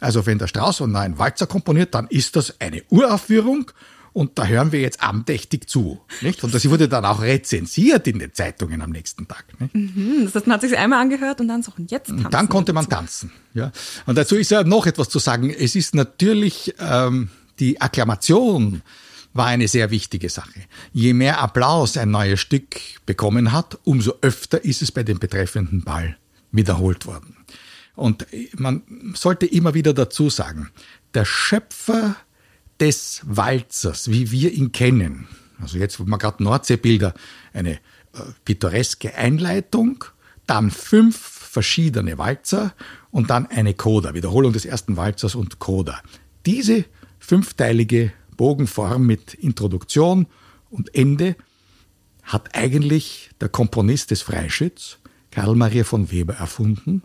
also 0.00 0.24
wenn 0.24 0.38
der 0.38 0.46
Strauß 0.46 0.82
einen 0.82 0.92
neuen 0.92 1.18
Walzer 1.18 1.46
komponiert, 1.46 1.94
dann 1.94 2.06
ist 2.08 2.34
das 2.36 2.60
eine 2.60 2.82
Uraufführung 2.88 3.70
und 4.18 4.38
da 4.38 4.46
hören 4.46 4.72
wir 4.72 4.80
jetzt 4.80 5.02
andächtig 5.02 5.68
zu. 5.68 6.00
Nicht? 6.20 6.42
Und 6.42 6.54
das 6.54 6.68
wurde 6.68 6.88
dann 6.88 7.04
auch 7.04 7.22
rezensiert 7.22 8.06
in 8.06 8.18
den 8.18 8.34
Zeitungen 8.34 8.82
am 8.82 8.90
nächsten 8.90 9.28
Tag. 9.28 9.44
Mhm, 9.72 10.22
das 10.24 10.34
heißt, 10.34 10.46
man 10.46 10.54
hat 10.54 10.60
sich 10.62 10.76
einmal 10.76 11.00
angehört 11.00 11.40
und 11.40 11.48
dann 11.48 11.62
so, 11.62 11.72
und 11.78 11.90
jetzt 11.90 12.08
tanzen. 12.08 12.24
Und 12.26 12.34
dann 12.34 12.48
konnte 12.48 12.72
man 12.72 12.84
dazu. 12.84 12.96
tanzen. 12.96 13.32
Ja. 13.54 13.72
Und 14.06 14.18
dazu 14.18 14.36
ist 14.36 14.50
ja 14.50 14.64
noch 14.64 14.86
etwas 14.86 15.08
zu 15.08 15.18
sagen. 15.18 15.50
Es 15.50 15.76
ist 15.76 15.94
natürlich 15.94 16.74
ähm, 16.80 17.28
die 17.60 17.80
Akklamation 17.80 18.82
war 19.34 19.46
eine 19.46 19.68
sehr 19.68 19.90
wichtige 19.90 20.28
Sache. 20.28 20.64
Je 20.92 21.12
mehr 21.12 21.40
Applaus 21.40 21.96
ein 21.96 22.10
neues 22.10 22.40
Stück 22.40 22.76
bekommen 23.06 23.52
hat, 23.52 23.78
umso 23.84 24.14
öfter 24.22 24.64
ist 24.64 24.82
es 24.82 24.90
bei 24.90 25.02
dem 25.02 25.18
betreffenden 25.18 25.84
Ball 25.84 26.16
wiederholt 26.50 27.06
worden. 27.06 27.36
Und 27.94 28.26
man 28.54 28.82
sollte 29.14 29.46
immer 29.46 29.74
wieder 29.74 29.92
dazu 29.92 30.30
sagen, 30.30 30.70
der 31.14 31.24
Schöpfer 31.24 32.16
des 32.80 33.22
Walzers, 33.24 34.10
wie 34.10 34.30
wir 34.30 34.52
ihn 34.52 34.72
kennen, 34.72 35.26
also 35.60 35.78
jetzt, 35.78 35.98
wo 35.98 36.04
man 36.04 36.18
gerade 36.18 36.42
Nordseebilder, 36.42 37.14
eine 37.52 37.72
äh, 37.72 37.78
pittoreske 38.44 39.14
Einleitung, 39.14 40.04
dann 40.46 40.70
fünf 40.70 41.16
verschiedene 41.18 42.18
Walzer 42.18 42.74
und 43.10 43.30
dann 43.30 43.46
eine 43.46 43.74
Coda, 43.74 44.14
Wiederholung 44.14 44.52
des 44.52 44.64
ersten 44.64 44.96
Walzers 44.96 45.34
und 45.34 45.58
Coda. 45.58 46.00
Diese 46.46 46.84
fünfteilige 47.18 48.12
Bogenform 48.36 49.06
mit 49.06 49.34
Introduktion 49.34 50.26
und 50.70 50.94
Ende 50.94 51.36
hat 52.22 52.54
eigentlich 52.54 53.30
der 53.40 53.48
Komponist 53.48 54.10
des 54.10 54.22
Freischütz, 54.22 54.98
Karl 55.30 55.56
Maria 55.56 55.84
von 55.84 56.10
Weber, 56.10 56.34
erfunden. 56.34 57.02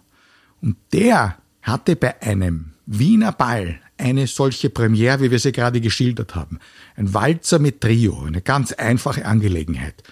Und 0.61 0.77
der 0.91 1.37
hatte 1.61 1.95
bei 1.95 2.21
einem 2.21 2.73
Wiener 2.85 3.31
Ball 3.31 3.79
eine 4.03 4.27
solche 4.27 4.69
Premiere, 4.69 5.21
wie 5.21 5.31
wir 5.31 5.39
sie 5.39 5.51
gerade 5.51 5.81
geschildert 5.81 6.35
haben. 6.35 6.59
Ein 6.95 7.13
Walzer 7.13 7.59
mit 7.59 7.81
Trio, 7.81 8.23
eine 8.23 8.41
ganz 8.41 8.73
einfache 8.73 9.25
Angelegenheit, 9.25 10.03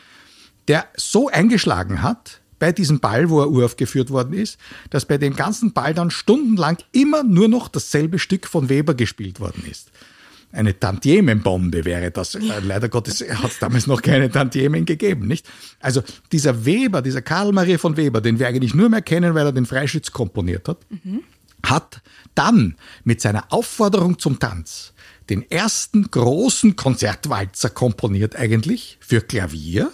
der 0.67 0.85
so 0.95 1.29
eingeschlagen 1.29 2.01
hat 2.01 2.41
bei 2.59 2.71
diesem 2.71 2.99
Ball, 2.99 3.29
wo 3.29 3.41
er 3.41 3.49
uraufgeführt 3.49 4.11
worden 4.11 4.33
ist, 4.33 4.57
dass 4.91 5.05
bei 5.05 5.17
dem 5.17 5.35
ganzen 5.35 5.73
Ball 5.73 5.93
dann 5.93 6.11
stundenlang 6.11 6.77
immer 6.91 7.23
nur 7.23 7.47
noch 7.47 7.67
dasselbe 7.67 8.19
Stück 8.19 8.47
von 8.47 8.69
Weber 8.69 8.93
gespielt 8.93 9.39
worden 9.39 9.63
ist 9.69 9.91
eine 10.51 10.77
Tantiemenbombe 10.77 11.85
wäre 11.85 12.11
das. 12.11 12.33
Ja. 12.33 12.57
Äh, 12.57 12.59
leider 12.59 12.89
Gottes 12.89 13.21
hat 13.21 13.51
es 13.51 13.59
damals 13.59 13.87
noch 13.87 14.01
keine 14.01 14.29
Tantiemen 14.29 14.85
gegeben, 14.85 15.27
nicht? 15.27 15.47
Also 15.79 16.03
dieser 16.31 16.65
Weber, 16.65 17.01
dieser 17.01 17.21
Karl 17.21 17.51
Maria 17.51 17.77
von 17.77 17.97
Weber, 17.97 18.21
den 18.21 18.39
wir 18.39 18.47
eigentlich 18.47 18.73
nur 18.73 18.89
mehr 18.89 19.01
kennen, 19.01 19.33
weil 19.33 19.45
er 19.45 19.51
den 19.51 19.65
Freischütz 19.65 20.11
komponiert 20.11 20.67
hat, 20.67 20.79
mhm. 20.89 21.21
hat 21.63 22.01
dann 22.35 22.75
mit 23.03 23.21
seiner 23.21 23.51
Aufforderung 23.51 24.19
zum 24.19 24.39
Tanz 24.39 24.93
den 25.31 25.49
ersten 25.49 26.11
großen 26.11 26.75
Konzertwalzer 26.75 27.69
komponiert 27.69 28.35
eigentlich 28.35 28.97
für 28.99 29.21
Klavier. 29.21 29.89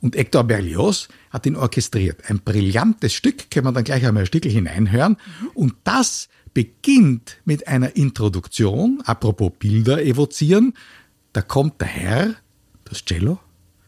Und 0.00 0.16
Hector 0.16 0.44
Berlioz 0.44 1.08
hat 1.30 1.44
ihn 1.44 1.56
orchestriert. 1.56 2.30
Ein 2.30 2.40
brillantes 2.40 3.12
Stück, 3.12 3.50
können 3.50 3.66
wir 3.66 3.72
dann 3.72 3.84
gleich 3.84 4.06
einmal 4.06 4.22
ein 4.22 4.26
Stückchen 4.26 4.52
hineinhören. 4.52 5.18
Und 5.52 5.74
das 5.84 6.28
beginnt 6.54 7.36
mit 7.44 7.68
einer 7.68 7.96
Introduktion, 7.96 9.02
apropos 9.04 9.52
Bilder 9.58 10.02
evozieren, 10.02 10.72
da 11.34 11.42
kommt 11.42 11.80
der 11.82 11.88
Herr, 11.88 12.34
das 12.84 13.04
Cello, 13.04 13.38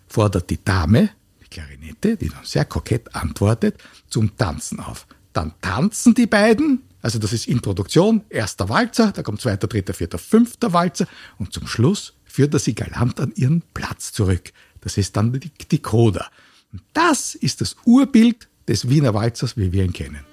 fordert 0.06 0.50
die 0.50 0.62
Dame, 0.62 1.08
die 1.40 1.48
Klarinette, 1.48 2.18
die 2.18 2.28
dann 2.28 2.44
sehr 2.44 2.66
kokett 2.66 3.14
antwortet, 3.14 3.78
zum 4.08 4.36
Tanzen 4.36 4.80
auf. 4.80 5.06
Dann 5.32 5.54
tanzen 5.62 6.12
die 6.12 6.26
beiden, 6.26 6.82
also 7.08 7.18
das 7.18 7.32
ist 7.32 7.48
Introduktion, 7.48 8.20
erster 8.28 8.68
Walzer, 8.68 9.12
da 9.12 9.22
kommt 9.22 9.40
zweiter, 9.40 9.66
dritter, 9.66 9.94
vierter, 9.94 10.18
fünfter 10.18 10.74
Walzer 10.74 11.06
und 11.38 11.54
zum 11.54 11.66
Schluss 11.66 12.12
führt 12.26 12.52
er 12.52 12.60
sie 12.60 12.74
galant 12.74 13.18
an 13.18 13.32
ihren 13.34 13.62
Platz 13.72 14.12
zurück. 14.12 14.52
Das 14.82 14.98
ist 14.98 15.16
dann 15.16 15.32
die, 15.32 15.50
die 15.70 15.78
Coda. 15.78 16.26
Und 16.70 16.82
das 16.92 17.34
ist 17.34 17.62
das 17.62 17.76
Urbild 17.86 18.46
des 18.68 18.90
Wiener 18.90 19.14
Walzers, 19.14 19.56
wie 19.56 19.72
wir 19.72 19.84
ihn 19.84 19.94
kennen. 19.94 20.27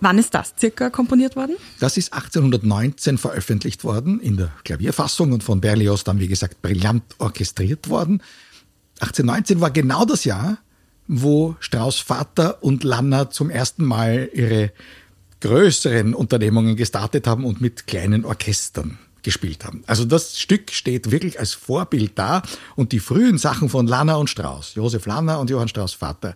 Wann 0.00 0.18
ist 0.18 0.34
das 0.34 0.54
circa 0.58 0.90
komponiert 0.90 1.34
worden? 1.34 1.56
Das 1.80 1.96
ist 1.96 2.12
1819 2.12 3.18
veröffentlicht 3.18 3.82
worden 3.84 4.20
in 4.20 4.36
der 4.36 4.52
Klavierfassung 4.64 5.32
und 5.32 5.42
von 5.42 5.60
Berlioz 5.60 6.04
dann, 6.04 6.20
wie 6.20 6.28
gesagt, 6.28 6.62
brillant 6.62 7.02
orchestriert 7.18 7.88
worden. 7.88 8.22
1819 9.00 9.60
war 9.60 9.70
genau 9.70 10.04
das 10.04 10.24
Jahr, 10.24 10.58
wo 11.08 11.56
Strauss 11.60 11.98
Vater 11.98 12.62
und 12.62 12.84
Lanner 12.84 13.30
zum 13.30 13.50
ersten 13.50 13.84
Mal 13.84 14.30
ihre 14.32 14.72
größeren 15.40 16.14
Unternehmungen 16.14 16.76
gestartet 16.76 17.26
haben 17.26 17.44
und 17.44 17.60
mit 17.60 17.86
kleinen 17.86 18.24
Orchestern 18.24 18.98
gespielt 19.22 19.64
haben. 19.64 19.82
Also 19.86 20.04
das 20.04 20.38
Stück 20.38 20.70
steht 20.70 21.10
wirklich 21.10 21.38
als 21.40 21.54
Vorbild 21.54 22.12
da 22.14 22.42
und 22.76 22.92
die 22.92 23.00
frühen 23.00 23.38
Sachen 23.38 23.68
von 23.68 23.86
Lanner 23.86 24.18
und 24.18 24.30
Strauss, 24.30 24.74
Josef 24.74 25.06
Lanner 25.06 25.40
und 25.40 25.50
Johann 25.50 25.68
Strauss 25.68 25.92
Vater, 25.92 26.34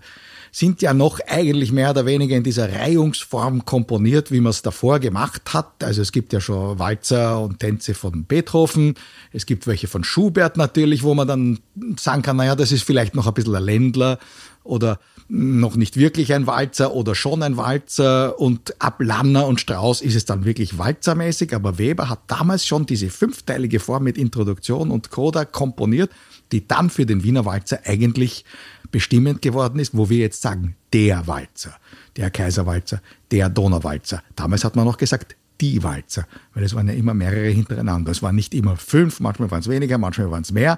sind 0.55 0.83
ja 0.83 0.93
noch 0.93 1.19
eigentlich 1.27 1.73
mehr 1.73 1.91
oder 1.91 2.05
weniger 2.05 2.37
in 2.37 2.43
dieser 2.43 2.71
Reihungsform 2.71 3.65
komponiert, 3.65 4.31
wie 4.31 4.41
man 4.41 4.51
es 4.51 4.61
davor 4.61 5.01
gemacht 5.01 5.55
hat. 5.55 5.83
Also 5.83 6.03
es 6.03 6.13
gibt 6.13 6.35
ja 6.35 6.43
schon 6.43 6.79
Walzer 6.79 7.41
und 7.41 7.59
Tänze 7.59 7.95
von 7.95 8.25
Beethoven, 8.25 8.95
es 9.33 9.47
gibt 9.47 9.67
welche 9.67 9.89
von 9.89 10.05
Schubert 10.05 10.59
natürlich, 10.59 11.03
wo 11.03 11.15
man 11.15 11.27
dann 11.27 11.59
sagen 11.99 12.21
kann, 12.21 12.37
naja, 12.37 12.55
das 12.55 12.71
ist 12.71 12.85
vielleicht 12.85 13.15
noch 13.15 13.27
ein 13.27 13.33
bisschen 13.33 13.57
ein 13.57 13.65
Ländler 13.65 14.19
oder 14.63 15.01
noch 15.29 15.77
nicht 15.77 15.97
wirklich 15.97 16.35
ein 16.35 16.47
Walzer 16.47 16.95
oder 16.95 17.15
schon 17.15 17.43
ein 17.43 17.57
Walzer 17.57 18.39
und 18.39 18.81
ab 18.81 19.01
Lanner 19.01 19.47
und 19.47 19.61
Strauß 19.61 20.03
ist 20.03 20.15
es 20.15 20.25
dann 20.25 20.45
wirklich 20.45 20.79
walzermäßig, 20.79 21.55
aber 21.55 21.79
Weber 21.79 22.09
hat 22.09 22.21
damals 22.27 22.67
schon 22.67 22.87
diese 22.87 23.11
fünfteilige 23.11 23.81
Form 23.81 24.05
mit 24.05 24.19
Introduktion 24.19 24.91
und 24.91 25.11
Coda 25.11 25.45
komponiert, 25.45 26.11
die 26.53 26.67
dann 26.67 26.91
für 26.91 27.07
den 27.07 27.25
Wiener 27.25 27.45
Walzer 27.45 27.81
eigentlich 27.85 28.45
bestimmend 28.91 29.43
geworden 29.43 29.79
ist, 29.79 29.97
wo 29.97 30.09
wir 30.11 30.19
jetzt 30.19 30.43
sagen, 30.43 30.77
der 30.93 31.27
Walzer, 31.27 31.75
der 32.17 32.31
Kaiserwalzer, 32.31 33.01
der 33.31 33.49
Donauwalzer. 33.49 34.23
Damals 34.37 34.65
hat 34.65 34.77
man 34.77 34.85
noch 34.85 34.99
gesagt, 34.99 35.37
die 35.61 35.83
Walzer, 35.83 36.27
weil 36.55 36.65
es 36.65 36.75
waren 36.75 36.89
ja 36.89 36.95
immer 36.95 37.15
mehrere 37.15 37.49
hintereinander. 37.49 38.11
Es 38.11 38.23
waren 38.23 38.35
nicht 38.35 38.53
immer 38.53 38.77
fünf, 38.77 39.21
manchmal 39.21 39.51
waren 39.51 39.61
es 39.61 39.69
weniger, 39.69 39.97
manchmal 39.97 40.31
waren 40.31 40.43
es 40.43 40.53
mehr. 40.53 40.77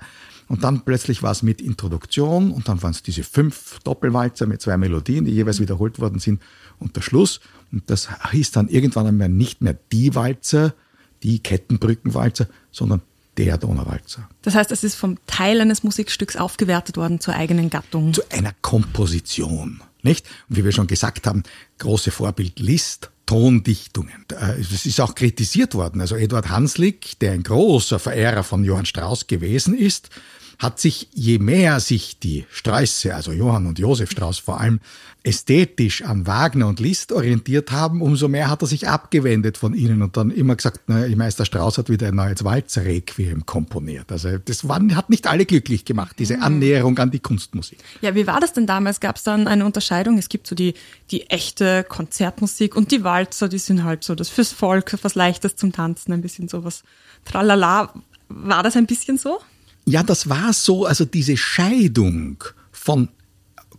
Und 0.48 0.64
dann 0.64 0.84
plötzlich 0.84 1.22
war 1.22 1.32
es 1.32 1.42
mit 1.42 1.60
Introduktion 1.60 2.50
und 2.50 2.68
dann 2.68 2.82
waren 2.82 2.90
es 2.90 3.02
diese 3.02 3.22
fünf 3.22 3.78
Doppelwalzer 3.84 4.46
mit 4.46 4.60
zwei 4.60 4.76
Melodien, 4.76 5.24
die 5.24 5.32
jeweils 5.32 5.60
wiederholt 5.60 6.00
worden 6.00 6.18
sind 6.18 6.42
und 6.78 6.96
der 6.96 7.00
Schluss. 7.00 7.40
Und 7.72 7.88
das 7.88 8.08
hieß 8.30 8.52
dann 8.52 8.68
irgendwann 8.68 9.06
einmal 9.06 9.28
nicht 9.28 9.62
mehr 9.62 9.76
die 9.92 10.14
Walzer, 10.14 10.74
die 11.22 11.38
Kettenbrückenwalzer, 11.38 12.46
sondern 12.70 13.00
der 13.36 13.58
Donauwalzer. 13.58 14.28
Das 14.42 14.54
heißt, 14.54 14.70
es 14.70 14.84
ist 14.84 14.94
vom 14.94 15.18
Teil 15.26 15.60
eines 15.60 15.82
Musikstücks 15.82 16.36
aufgewertet 16.36 16.96
worden 16.96 17.20
zur 17.20 17.34
eigenen 17.34 17.70
Gattung. 17.70 18.12
Zu 18.12 18.22
einer 18.30 18.52
Komposition, 18.62 19.80
nicht? 20.02 20.26
Und 20.48 20.56
wie 20.56 20.64
wir 20.64 20.72
schon 20.72 20.86
gesagt 20.86 21.26
haben, 21.26 21.42
große 21.78 22.10
Vorbild 22.10 22.60
Liszt, 22.60 23.10
Tondichtungen. 23.26 24.24
Es 24.60 24.86
ist 24.86 25.00
auch 25.00 25.14
kritisiert 25.14 25.74
worden. 25.74 26.00
Also 26.00 26.16
Eduard 26.16 26.48
Hanslick, 26.50 27.18
der 27.20 27.32
ein 27.32 27.42
großer 27.42 27.98
Verehrer 27.98 28.42
von 28.42 28.64
Johann 28.64 28.86
Strauss 28.86 29.26
gewesen 29.26 29.76
ist, 29.76 30.10
hat 30.58 30.80
sich, 30.80 31.08
je 31.12 31.38
mehr 31.38 31.80
sich 31.80 32.18
die 32.18 32.44
Sträuße, 32.50 33.14
also 33.14 33.32
Johann 33.32 33.66
und 33.66 33.78
Josef 33.78 34.10
Strauß 34.10 34.38
vor 34.38 34.60
allem, 34.60 34.80
ästhetisch 35.24 36.02
an 36.02 36.26
Wagner 36.26 36.68
und 36.68 36.80
Liszt 36.80 37.10
orientiert 37.10 37.72
haben, 37.72 38.02
umso 38.02 38.28
mehr 38.28 38.50
hat 38.50 38.60
er 38.60 38.68
sich 38.68 38.88
abgewendet 38.88 39.56
von 39.56 39.72
ihnen 39.72 40.02
und 40.02 40.18
dann 40.18 40.30
immer 40.30 40.54
gesagt, 40.54 40.82
na, 40.86 41.08
Meister 41.16 41.46
Strauß 41.46 41.78
hat 41.78 41.88
wieder 41.88 42.08
ein 42.08 42.14
neues 42.14 42.44
Walzer-Requiem 42.44 43.46
komponiert. 43.46 44.12
Also 44.12 44.36
das 44.36 44.68
waren, 44.68 44.94
hat 44.94 45.08
nicht 45.08 45.26
alle 45.26 45.46
glücklich 45.46 45.86
gemacht, 45.86 46.16
diese 46.18 46.36
mhm. 46.36 46.42
Annäherung 46.42 46.98
an 46.98 47.10
die 47.10 47.20
Kunstmusik. 47.20 47.78
Ja, 48.02 48.14
wie 48.14 48.26
war 48.26 48.38
das 48.38 48.52
denn 48.52 48.66
damals? 48.66 49.00
Gab 49.00 49.16
es 49.16 49.22
dann 49.22 49.48
eine 49.48 49.64
Unterscheidung? 49.64 50.18
Es 50.18 50.28
gibt 50.28 50.46
so 50.46 50.54
die, 50.54 50.74
die 51.10 51.30
echte 51.30 51.84
Konzertmusik 51.84 52.76
und 52.76 52.92
die 52.92 53.02
Walzer, 53.02 53.48
die 53.48 53.58
sind 53.58 53.82
halt 53.82 54.04
so 54.04 54.14
das 54.14 54.28
fürs 54.28 54.52
Volk, 54.52 54.94
was 55.02 55.14
Leichtes 55.14 55.56
zum 55.56 55.72
Tanzen, 55.72 56.12
ein 56.12 56.20
bisschen 56.20 56.48
sowas 56.48 56.82
tralala. 57.24 57.94
War 58.28 58.62
das 58.62 58.76
ein 58.76 58.86
bisschen 58.86 59.16
so? 59.16 59.38
Ja, 59.86 60.02
das 60.02 60.28
war 60.28 60.52
so, 60.52 60.86
also 60.86 61.04
diese 61.04 61.36
Scheidung 61.36 62.42
von 62.72 63.08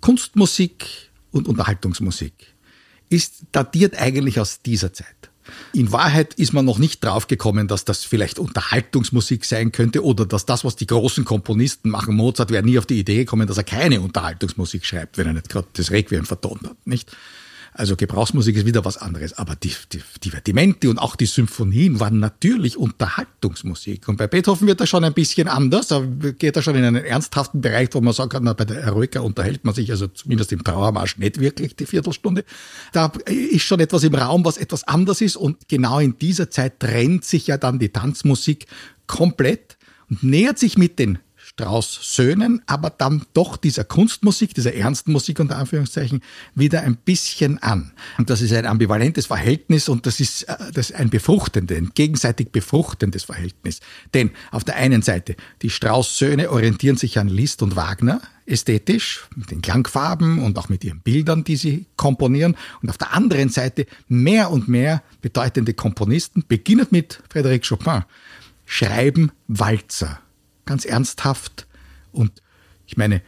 Kunstmusik 0.01 0.85
und 1.31 1.47
Unterhaltungsmusik 1.47 2.33
ist 3.09 3.43
datiert 3.51 3.97
eigentlich 3.97 4.39
aus 4.39 4.61
dieser 4.61 4.93
Zeit. 4.93 5.07
In 5.73 5.91
Wahrheit 5.91 6.33
ist 6.35 6.53
man 6.53 6.65
noch 6.65 6.79
nicht 6.79 7.03
draufgekommen, 7.03 7.67
dass 7.67 7.85
das 7.85 8.03
vielleicht 8.03 8.39
Unterhaltungsmusik 8.39 9.45
sein 9.45 9.71
könnte 9.71 10.03
oder 10.03 10.25
dass 10.25 10.45
das, 10.45 10.63
was 10.63 10.75
die 10.75 10.87
großen 10.87 11.23
Komponisten 11.23 11.89
machen, 11.89 12.15
Mozart 12.15 12.49
wäre 12.49 12.63
nie 12.63 12.79
auf 12.79 12.85
die 12.85 12.99
Idee 12.99 13.17
gekommen, 13.17 13.47
dass 13.47 13.57
er 13.57 13.63
keine 13.63 14.01
Unterhaltungsmusik 14.01 14.85
schreibt, 14.85 15.17
wenn 15.17 15.27
er 15.27 15.33
nicht 15.33 15.49
gerade 15.49 15.67
das 15.73 15.91
Requiem 15.91 16.25
vertont 16.25 16.63
hat, 16.63 16.87
nicht? 16.87 17.15
Also 17.77 17.97
Gebrauchsmusik 17.97 18.55
ist 18.55 18.65
wieder 18.65 18.85
was 18.85 18.95
anderes. 18.95 19.33
Aber 19.33 19.57
die, 19.57 19.73
die 20.23 20.87
und 20.87 20.97
auch 20.97 21.17
die 21.17 21.25
Symphonien 21.25 21.99
waren 21.99 22.19
natürlich 22.19 22.77
Unterhaltungsmusik. 22.77 24.07
Und 24.07 24.15
bei 24.15 24.27
Beethoven 24.27 24.65
wird 24.65 24.79
das 24.79 24.87
schon 24.87 25.03
ein 25.03 25.13
bisschen 25.13 25.49
anders. 25.49 25.87
Da 25.87 25.99
geht 25.99 26.55
er 26.55 26.61
schon 26.61 26.75
in 26.75 26.85
einen 26.85 27.03
ernsthaften 27.03 27.59
Bereich, 27.59 27.89
wo 27.91 27.99
man 27.99 28.13
sagen 28.13 28.29
kann, 28.29 28.45
na, 28.45 28.53
bei 28.53 28.63
der 28.63 28.81
Eroica 28.81 29.19
unterhält 29.19 29.65
man 29.65 29.75
sich 29.75 29.91
also 29.91 30.07
zumindest 30.07 30.53
im 30.53 30.63
Trauermarsch 30.63 31.17
nicht 31.17 31.41
wirklich 31.41 31.75
die 31.75 31.85
Viertelstunde. 31.85 32.45
Da 32.93 33.11
ist 33.25 33.63
schon 33.63 33.81
etwas 33.81 34.03
im 34.03 34.15
Raum, 34.15 34.45
was 34.45 34.55
etwas 34.55 34.87
anders 34.87 35.19
ist. 35.19 35.35
Und 35.35 35.67
genau 35.67 35.99
in 35.99 36.17
dieser 36.17 36.49
Zeit 36.49 36.79
trennt 36.79 37.25
sich 37.25 37.47
ja 37.47 37.57
dann 37.57 37.77
die 37.77 37.89
Tanzmusik 37.89 38.67
komplett 39.05 39.77
und 40.09 40.23
nähert 40.23 40.59
sich 40.59 40.77
mit 40.77 40.97
den 40.97 41.19
Strauß 41.57 41.99
Söhnen, 42.01 42.61
aber 42.65 42.89
dann 42.89 43.23
doch 43.33 43.55
dieser 43.55 43.85
Kunstmusik, 43.85 44.53
dieser 44.53 44.73
ernsten 44.73 45.13
Musik 45.13 45.39
unter 45.39 45.57
Anführungszeichen, 45.57 46.21
wieder 46.53 46.81
ein 46.81 46.97
bisschen 46.97 47.63
an. 47.63 47.93
Und 48.17 48.29
das 48.29 48.41
ist 48.41 48.51
ein 48.51 48.65
ambivalentes 48.65 49.27
Verhältnis 49.27 49.87
und 49.87 50.05
das 50.05 50.19
ist, 50.19 50.43
äh, 50.43 50.57
das 50.73 50.89
ist 50.89 50.95
ein 50.97 51.09
befruchtendes, 51.09 51.77
ein 51.77 51.91
gegenseitig 51.95 52.51
befruchtendes 52.51 53.23
Verhältnis. 53.23 53.79
Denn 54.13 54.31
auf 54.51 54.65
der 54.65 54.75
einen 54.75 55.01
Seite, 55.01 55.37
die 55.61 55.69
Strauß 55.69 56.17
Söhne 56.17 56.51
orientieren 56.51 56.97
sich 56.97 57.19
an 57.19 57.29
Liszt 57.29 57.61
und 57.61 57.77
Wagner, 57.77 58.19
ästhetisch, 58.45 59.25
mit 59.37 59.49
den 59.49 59.61
Klangfarben 59.61 60.39
und 60.39 60.59
auch 60.59 60.67
mit 60.67 60.83
ihren 60.83 60.99
Bildern, 60.99 61.45
die 61.45 61.55
sie 61.55 61.85
komponieren. 61.95 62.57
Und 62.81 62.89
auf 62.89 62.97
der 62.97 63.13
anderen 63.13 63.47
Seite 63.47 63.85
mehr 64.09 64.51
und 64.51 64.67
mehr 64.67 65.03
bedeutende 65.21 65.73
Komponisten, 65.73 66.43
beginnend 66.45 66.91
mit 66.91 67.23
Frédéric 67.33 67.65
Chopin, 67.65 68.03
schreiben 68.65 69.31
Walzer 69.47 70.19
ganz 70.65 70.85
ernsthaft. 70.85 71.67
Und 72.11 72.31
ich 72.85 72.97
meine, 72.97 73.21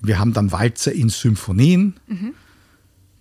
wir 0.00 0.18
haben 0.18 0.32
dann 0.32 0.52
Walzer 0.52 0.92
in 0.92 1.08
Symphonien. 1.08 1.94
Mhm. 2.06 2.34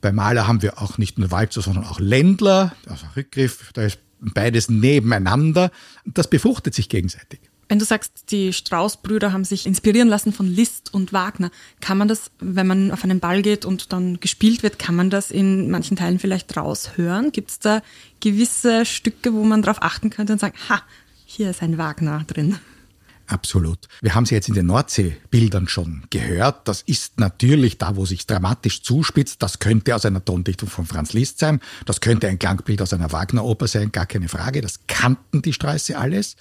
Bei 0.01 0.12
Mahler 0.12 0.47
haben 0.47 0.62
wir 0.62 0.81
auch 0.81 0.97
nicht 0.97 1.17
nur 1.17 1.31
Walzer, 1.31 1.62
sondern 1.62 1.86
auch 1.86 1.99
Ländler, 1.99 2.75
also 2.88 3.05
Rückgriff, 3.15 3.71
da 3.73 3.83
ist 3.83 3.99
beides 4.19 4.69
nebeneinander. 4.69 5.71
Das 6.05 6.29
befruchtet 6.29 6.73
sich 6.73 6.89
gegenseitig. 6.89 7.39
Wenn 7.69 7.79
du 7.79 7.86
sagst, 7.86 8.29
die 8.31 8.51
Strauß-Brüder 8.51 9.31
haben 9.31 9.45
sich 9.45 9.65
inspirieren 9.65 10.09
lassen 10.09 10.33
von 10.33 10.45
Liszt 10.45 10.93
und 10.93 11.13
Wagner, 11.13 11.49
kann 11.79 11.97
man 11.97 12.07
das, 12.07 12.29
wenn 12.39 12.67
man 12.67 12.91
auf 12.91 13.03
einen 13.03 13.19
Ball 13.19 13.41
geht 13.41 13.65
und 13.65 13.93
dann 13.93 14.19
gespielt 14.19 14.62
wird, 14.62 14.77
kann 14.77 14.95
man 14.95 15.09
das 15.09 15.31
in 15.31 15.71
manchen 15.71 15.97
Teilen 15.97 16.19
vielleicht 16.19 16.55
raushören? 16.55 17.31
Gibt 17.31 17.51
es 17.51 17.59
da 17.59 17.81
gewisse 18.19 18.86
Stücke, 18.86 19.33
wo 19.33 19.43
man 19.43 19.62
darauf 19.62 19.81
achten 19.81 20.09
könnte 20.09 20.33
und 20.33 20.39
sagen, 20.39 20.55
ha, 20.69 20.81
hier 21.25 21.49
ist 21.49 21.63
ein 21.63 21.77
Wagner 21.77 22.23
drin? 22.27 22.57
Absolut. 23.27 23.88
Wir 24.01 24.15
haben 24.15 24.25
sie 24.25 24.36
jetzt 24.36 24.49
in 24.49 24.53
den 24.53 24.65
Nordsee-Bildern 24.65 25.67
schon 25.67 26.03
gehört. 26.09 26.67
Das 26.67 26.81
ist 26.81 27.19
natürlich 27.19 27.77
da, 27.77 27.95
wo 27.95 28.05
sich 28.05 28.27
dramatisch 28.27 28.83
zuspitzt. 28.83 29.41
Das 29.41 29.59
könnte 29.59 29.95
aus 29.95 30.05
einer 30.05 30.23
Tondichtung 30.23 30.69
von 30.69 30.86
Franz 30.86 31.13
Liszt 31.13 31.39
sein. 31.39 31.62
Das 31.86 32.01
könnte 32.01 32.27
ein 32.27 32.38
Klangbild 32.38 32.81
aus 32.81 32.93
einer 32.93 33.12
Wagner-Oper 33.12 33.67
sein. 33.67 33.91
Gar 33.91 34.07
keine 34.07 34.27
Frage. 34.27 34.62
Das 34.62 34.81
kannten 34.88 35.41
die 35.41 35.53
Sträuße 35.53 35.97
alles. 35.97 36.36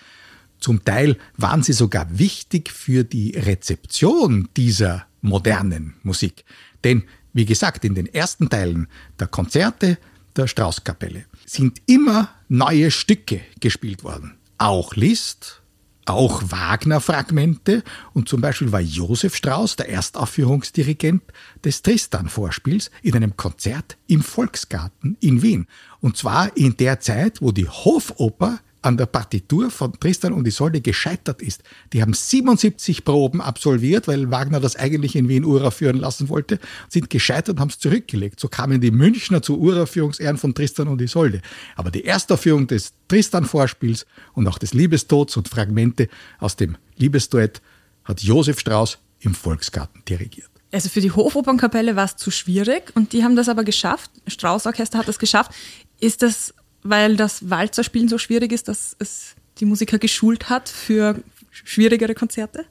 Zum 0.59 0.85
Teil 0.85 1.19
waren 1.37 1.63
sie 1.63 1.73
sogar 1.73 2.07
wichtig 2.19 2.71
für 2.71 3.05
die 3.05 3.31
Rezeption 3.37 4.49
dieser 4.57 5.07
modernen 5.21 5.95
Musik. 6.03 6.45
Denn, 6.85 7.05
wie 7.33 7.47
gesagt, 7.47 7.85
in 7.85 7.95
den 7.95 8.07
ersten 8.07 8.51
Teilen 8.51 8.89
der 9.19 9.29
Konzerte 9.29 9.99
der 10.37 10.47
Straußkapelle 10.47 11.25
sind 11.47 11.81
immer 11.87 12.31
neue 12.49 12.91
Stücke 12.91 13.41
gespielt 13.61 14.05
worden. 14.05 14.35
Auch 14.59 14.95
Liszt, 14.95 15.62
auch 16.07 16.43
Wagner-Fragmente 16.47 17.83
und 18.13 18.29
zum 18.29 18.41
Beispiel 18.41 18.73
war 18.73 18.81
Josef 18.81 19.37
Strauß 19.37 19.77
der 19.77 19.89
Erstaufführungsdirigent 19.89 21.23
des 21.65 21.83
Tristan-Vorspiels 21.83 22.91
in 23.03 23.15
einem 23.15 23.37
Konzert 23.37 23.97
im 24.07 24.23
Volksgarten 24.23 25.17
in 25.21 25.43
Wien. 25.43 25.67
Und 26.01 26.17
zwar 26.17 26.57
in 26.57 26.77
der 26.77 27.01
Zeit, 27.01 27.41
wo 27.41 27.53
die 27.53 27.69
Hofoper 27.69 28.59
an 28.83 28.97
der 28.97 29.07
Partitur 29.07 29.71
von 29.71 29.99
Tristan 29.99 30.33
und 30.33 30.47
Isolde 30.47 30.81
gescheitert 30.81 31.41
ist. 31.41 31.63
Die 31.93 32.03
haben 32.03 32.13
77 32.13 33.05
Proben 33.05 33.41
absolviert, 33.41 34.09
weil 34.09 34.31
Wagner 34.31 34.61
das 34.61 34.77
eigentlich 34.77 35.17
in 35.17 35.29
Wien 35.29 35.45
uraufführen 35.45 35.97
lassen 35.97 36.29
wollte, 36.29 36.59
sind 36.89 37.09
gescheitert 37.09 37.57
und 37.57 37.61
haben 37.61 37.69
es 37.69 37.79
zurückgelegt. 37.79 38.41
So 38.41 38.49
kamen 38.49 38.81
die 38.81 38.91
Münchner 38.91 39.41
zu 39.41 39.59
Uraufführungsehren 39.59 40.37
von 40.37 40.55
Tristan 40.55 40.89
und 40.89 41.01
Isolde. 41.01 41.41
Aber 41.77 41.91
die 41.91 42.05
Erstaufführung 42.05 42.67
des 42.67 42.93
Tristan-Vorspiels 43.09 44.05
und 44.35 44.49
auch 44.49 44.59
des 44.59 44.75
Liebestods 44.75 45.37
und 45.37 45.49
Fragmente 45.49 46.09
aus 46.39 46.57
dem 46.57 46.77
Liebesduett 46.97 47.63
hat 48.05 48.21
Josef 48.21 48.59
Strauß 48.59 48.99
im 49.21 49.35
Volksgarten 49.35 50.03
dirigiert. 50.09 50.51
Also 50.73 50.89
für 50.89 51.03
die 51.03 51.13
Hofopernkapelle 51.13 51.97
war 51.97 52.07
es 52.07 52.17
zu 52.17 52.31
schwierig 52.31 52.93
und 52.95 53.13
die 53.13 53.23
haben 53.23 53.37
das 53.37 53.49
aber 53.49 53.63
geschafft. 53.63 54.11
Strauß 54.27 54.67
Orchester 54.67 54.99
hat 54.99 55.07
das 55.07 55.19
geschafft. 55.19 55.53
Ist 56.01 56.23
das 56.23 56.55
weil 56.83 57.17
das 57.17 57.51
Walzerspielen 57.51 58.09
so 58.09 58.19
schwierig 58.19 58.53
ist, 58.53 58.69
dass 58.69 58.97
es 58.99 59.35
die 59.59 59.65
Musiker 59.65 59.99
geschult 59.99 60.49
hat 60.49 60.69
für 60.69 61.23
schwierigere 61.51 62.15
Konzerte? 62.15 62.65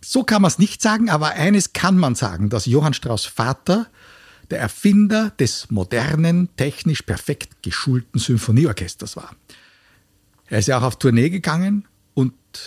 So 0.00 0.24
kann 0.24 0.42
man 0.42 0.50
es 0.50 0.58
nicht 0.58 0.80
sagen, 0.80 1.10
aber 1.10 1.32
eines 1.32 1.72
kann 1.72 1.98
man 1.98 2.14
sagen, 2.14 2.48
dass 2.48 2.66
Johann 2.66 2.94
Strauss 2.94 3.26
Vater 3.26 3.86
der 4.50 4.58
Erfinder 4.58 5.30
des 5.38 5.70
modernen, 5.70 6.48
technisch 6.56 7.02
perfekt 7.02 7.62
geschulten 7.62 8.18
Symphonieorchesters 8.18 9.16
war. 9.16 9.36
Er 10.48 10.58
ist 10.58 10.66
ja 10.66 10.78
auch 10.78 10.82
auf 10.82 10.98
Tournee 10.98 11.30
gegangen 11.30 11.86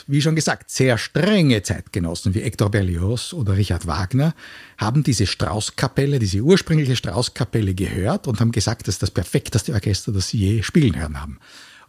wie 0.08 0.22
schon 0.22 0.36
gesagt, 0.36 0.69
sehr 0.69 0.98
strenge 0.98 1.62
Zeitgenossen 1.63 2.34
wie 2.34 2.41
Hector 2.41 2.69
Berlioz 2.69 3.34
oder 3.34 3.58
Richard 3.58 3.88
Wagner 3.88 4.34
haben 4.78 5.04
diese 5.04 5.28
Straußkapelle, 5.28 6.19
diese 6.19 6.41
ursprüngliche 6.41 6.96
Straußkapelle 6.96 7.74
gehört 7.74 8.28
und 8.28 8.39
haben 8.39 8.52
gesagt, 8.52 8.88
das 8.88 8.96
ist 8.96 9.04
das 9.04 9.12
perfekteste 9.12 9.74
Orchester, 9.74 10.12
das 10.12 10.30
sie 10.30 10.38
je 10.38 10.63
spielen 10.63 11.00
hören 11.00 11.19
haben. 11.19 11.39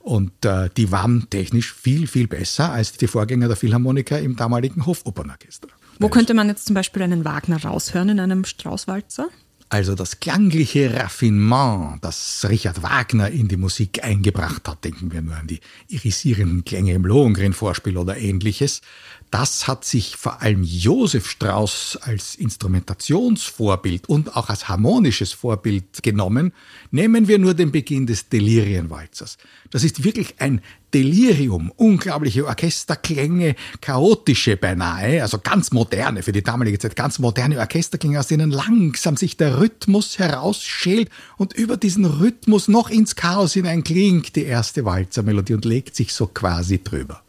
Und 0.01 0.45
äh, 0.45 0.69
die 0.77 0.93
waren 0.93 1.29
technisch 1.31 1.73
viel, 1.73 2.07
viel 2.07 2.29
besser 2.29 2.71
als 2.71 2.93
die 2.93 3.07
Vorgänger 3.07 3.49
der 3.49 3.57
Philharmoniker 3.57 4.21
im 4.21 4.37
damaligen 4.37 4.85
Hofopernorchester. 4.85 5.69
Wo 5.99 6.09
könnte 6.09 6.35
man 6.35 6.49
jetzt 6.49 6.67
zum 6.67 6.75
Beispiel 6.75 7.03
einen 7.03 7.25
Wagner 7.25 7.63
raushören 7.63 8.11
in 8.11 8.21
einem 8.21 8.45
Straußwalzer? 8.45 9.29
Also 9.75 9.97
das 9.97 10.21
klangliche 10.21 10.95
Raffinement, 10.95 11.99
das 12.01 12.47
Richard 12.49 12.85
Wagner 12.85 13.31
in 13.31 13.49
die 13.49 13.57
Musik 13.57 14.05
eingebracht 14.05 14.69
hat, 14.69 14.85
denken 14.85 15.11
wir 15.11 15.21
nur 15.21 15.35
an 15.35 15.49
die 15.49 15.59
irisierenden 15.89 16.65
Klänge 16.65 16.93
im 16.93 17.05
Lohengrin-Vorspiel 17.05 17.97
oder 17.97 18.17
ähnliches, 18.17 18.83
das 19.35 19.67
hat 19.67 19.85
sich 19.85 20.15
vor 20.15 20.43
allem 20.43 20.63
Josef 20.63 21.29
Strauss 21.29 21.99
als 22.01 22.37
Instrumentationsvorbild 22.37 24.09
und 24.09 24.37
auch 24.37 24.49
als 24.49 24.69
harmonisches 24.69 25.33
Vorbild 25.33 26.05
genommen. 26.05 26.53
Nehmen 26.93 27.27
wir 27.27 27.41
nur 27.41 27.55
den 27.55 27.73
Beginn 27.73 28.07
des 28.07 28.29
Delirienwalzers. 28.29 29.37
Das 29.73 29.83
ist 29.83 30.05
wirklich 30.05 30.37
ein 30.39 30.61
Delirium, 30.95 31.73
unglaubliche 31.75 32.47
Orchesterklänge, 32.47 33.57
chaotische 33.81 34.57
beinahe, 34.57 35.21
also 35.21 35.41
ganz 35.41 35.73
moderne, 35.73 36.23
für 36.23 36.31
die 36.31 36.45
damalige 36.45 36.79
Zeit 36.79 36.95
ganz 36.95 37.19
moderne 37.19 37.59
Orchesterklänge, 37.59 38.21
aus 38.21 38.29
denen 38.29 38.53
langsam 38.53 39.17
sich 39.17 39.37
der 39.37 39.59
Rhythmus 39.59 40.21
herausschält 40.21 41.11
und 41.39 41.55
über 41.55 41.77
diesen 41.77 42.05
Rhythmus 42.05 42.69
noch 42.69 42.89
ins 42.89 43.17
Chaos 43.17 43.55
hinein 43.55 43.83
klingt 43.83 44.37
die 44.37 44.45
erste 44.45 44.85
Walzermelodie 44.85 45.55
und 45.55 45.65
legt 45.65 45.97
sich 45.97 46.15
so 46.15 46.29
quasi 46.29 46.81
drüber. 46.85 47.25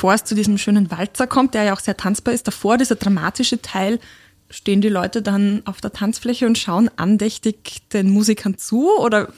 Bevor 0.00 0.14
es 0.14 0.24
zu 0.24 0.34
diesem 0.34 0.56
schönen 0.56 0.90
Walzer 0.90 1.26
kommt, 1.26 1.52
der 1.52 1.64
ja 1.64 1.74
auch 1.74 1.78
sehr 1.78 1.94
tanzbar 1.94 2.32
ist, 2.32 2.46
davor 2.46 2.78
dieser 2.78 2.94
dramatische 2.94 3.60
Teil, 3.60 4.00
stehen 4.48 4.80
die 4.80 4.88
Leute 4.88 5.20
dann 5.20 5.60
auf 5.66 5.82
der 5.82 5.92
Tanzfläche 5.92 6.46
und 6.46 6.56
schauen 6.56 6.90
andächtig 6.96 7.82
den 7.92 8.08
Musikern 8.08 8.56
zu 8.56 8.88
oder 8.98 9.28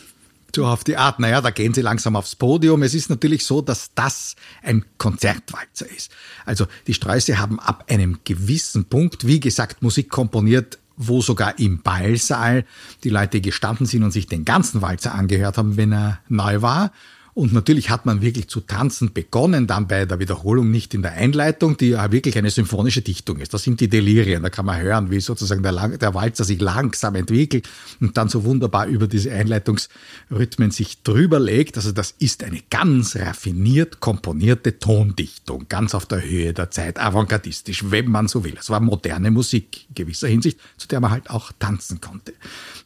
so 0.54 0.64
auf 0.64 0.84
die 0.84 0.96
Art, 0.96 1.18
naja, 1.18 1.40
da 1.40 1.50
gehen 1.50 1.74
sie 1.74 1.80
langsam 1.80 2.14
aufs 2.14 2.36
Podium. 2.36 2.84
Es 2.84 2.94
ist 2.94 3.10
natürlich 3.10 3.44
so, 3.44 3.60
dass 3.60 3.90
das 3.96 4.36
ein 4.62 4.84
Konzertwalzer 4.98 5.90
ist. 5.90 6.12
Also 6.44 6.66
die 6.86 6.94
Sträuße 6.94 7.38
haben 7.38 7.58
ab 7.58 7.86
einem 7.88 8.20
gewissen 8.22 8.84
Punkt, 8.84 9.26
wie 9.26 9.40
gesagt, 9.40 9.82
Musik 9.82 10.10
komponiert, 10.10 10.78
wo 10.96 11.22
sogar 11.22 11.58
im 11.58 11.82
Ballsaal 11.82 12.64
die 13.02 13.10
Leute 13.10 13.40
gestanden 13.40 13.86
sind 13.86 14.04
und 14.04 14.12
sich 14.12 14.28
den 14.28 14.44
ganzen 14.44 14.80
Walzer 14.80 15.12
angehört 15.12 15.58
haben, 15.58 15.76
wenn 15.76 15.90
er 15.90 16.20
neu 16.28 16.62
war. 16.62 16.92
Und 17.34 17.54
natürlich 17.54 17.88
hat 17.88 18.04
man 18.04 18.20
wirklich 18.20 18.48
zu 18.48 18.60
tanzen 18.60 19.14
begonnen, 19.14 19.66
dann 19.66 19.88
bei 19.88 20.04
der 20.04 20.18
Wiederholung 20.18 20.70
nicht 20.70 20.92
in 20.92 21.00
der 21.00 21.12
Einleitung, 21.12 21.78
die 21.78 21.90
ja 21.90 22.12
wirklich 22.12 22.36
eine 22.36 22.50
symphonische 22.50 23.00
Dichtung 23.00 23.38
ist. 23.38 23.54
Das 23.54 23.62
sind 23.62 23.80
die 23.80 23.88
Delirien, 23.88 24.42
da 24.42 24.50
kann 24.50 24.66
man 24.66 24.78
hören, 24.78 25.10
wie 25.10 25.18
sozusagen 25.18 25.62
der, 25.62 25.96
der 25.96 26.12
Walzer 26.12 26.44
sich 26.44 26.60
langsam 26.60 27.14
entwickelt 27.14 27.66
und 28.00 28.18
dann 28.18 28.28
so 28.28 28.44
wunderbar 28.44 28.86
über 28.86 29.06
diese 29.06 29.32
Einleitungsrhythmen 29.32 30.72
sich 30.72 31.02
drüber 31.02 31.40
legt. 31.40 31.78
Also 31.78 31.92
das 31.92 32.14
ist 32.18 32.44
eine 32.44 32.60
ganz 32.68 33.16
raffiniert 33.16 34.00
komponierte 34.00 34.78
Tondichtung, 34.78 35.66
ganz 35.70 35.94
auf 35.94 36.04
der 36.04 36.22
Höhe 36.22 36.52
der 36.52 36.70
Zeit, 36.70 36.98
avantgardistisch, 36.98 37.90
wenn 37.90 38.10
man 38.10 38.28
so 38.28 38.44
will. 38.44 38.56
Es 38.60 38.68
war 38.68 38.80
moderne 38.80 39.30
Musik 39.30 39.86
in 39.88 39.94
gewisser 39.94 40.28
Hinsicht, 40.28 40.60
zu 40.76 40.86
der 40.86 41.00
man 41.00 41.10
halt 41.10 41.30
auch 41.30 41.50
tanzen 41.58 42.02
konnte. 42.02 42.34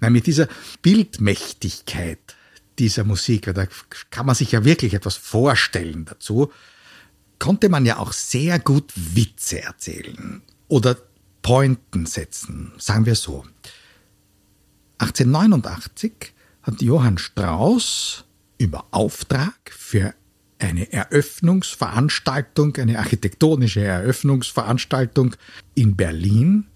Mit 0.00 0.28
dieser 0.28 0.46
Bildmächtigkeit 0.82 2.35
dieser 2.78 3.04
Musik, 3.04 3.52
da 3.54 3.66
kann 4.10 4.26
man 4.26 4.34
sich 4.34 4.52
ja 4.52 4.64
wirklich 4.64 4.94
etwas 4.94 5.16
vorstellen 5.16 6.04
dazu. 6.04 6.52
konnte 7.38 7.68
man 7.68 7.84
ja 7.84 7.98
auch 7.98 8.12
sehr 8.12 8.58
gut 8.58 8.92
Witze 8.94 9.62
erzählen 9.62 10.42
oder 10.68 10.96
Pointen 11.42 12.06
setzen, 12.06 12.72
sagen 12.78 13.06
wir 13.06 13.14
so. 13.14 13.44
1889 14.98 16.32
hat 16.62 16.82
Johann 16.82 17.18
Strauss 17.18 18.24
über 18.58 18.86
Auftrag 18.90 19.54
für 19.70 20.14
eine 20.58 20.92
Eröffnungsveranstaltung, 20.92 22.76
eine 22.76 22.98
architektonische 22.98 23.82
Eröffnungsveranstaltung 23.82 25.36
in 25.74 25.96
Berlin 25.96 26.66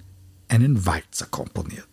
einen 0.49 0.85
Walzer 0.85 1.27
komponiert. 1.27 1.90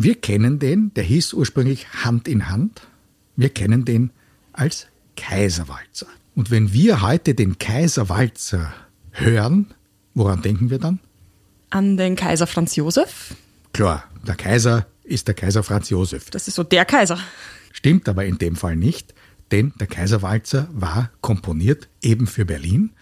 Wir 0.00 0.14
kennen 0.14 0.60
den, 0.60 0.94
der 0.94 1.02
hieß 1.02 1.32
ursprünglich 1.32 1.88
Hand 2.04 2.28
in 2.28 2.48
Hand, 2.48 2.86
wir 3.34 3.48
kennen 3.48 3.84
den 3.84 4.12
als 4.52 4.86
Kaiserwalzer. 5.16 6.06
Und 6.36 6.52
wenn 6.52 6.72
wir 6.72 7.02
heute 7.02 7.34
den 7.34 7.58
Kaiserwalzer 7.58 8.72
hören, 9.10 9.74
woran 10.14 10.40
denken 10.40 10.70
wir 10.70 10.78
dann? 10.78 11.00
An 11.70 11.96
den 11.96 12.14
Kaiser 12.14 12.46
Franz 12.46 12.76
Josef. 12.76 13.34
Klar, 13.72 14.04
der 14.24 14.36
Kaiser 14.36 14.86
ist 15.02 15.26
der 15.26 15.34
Kaiser 15.34 15.64
Franz 15.64 15.90
Josef. 15.90 16.30
Das 16.30 16.46
ist 16.46 16.54
so 16.54 16.62
der 16.62 16.84
Kaiser. 16.84 17.18
Stimmt 17.72 18.08
aber 18.08 18.24
in 18.24 18.38
dem 18.38 18.54
Fall 18.54 18.76
nicht, 18.76 19.14
denn 19.50 19.72
der 19.80 19.88
Kaiserwalzer 19.88 20.68
war 20.70 21.10
komponiert 21.22 21.88
eben 22.02 22.28
für 22.28 22.44
Berlin. 22.44 22.92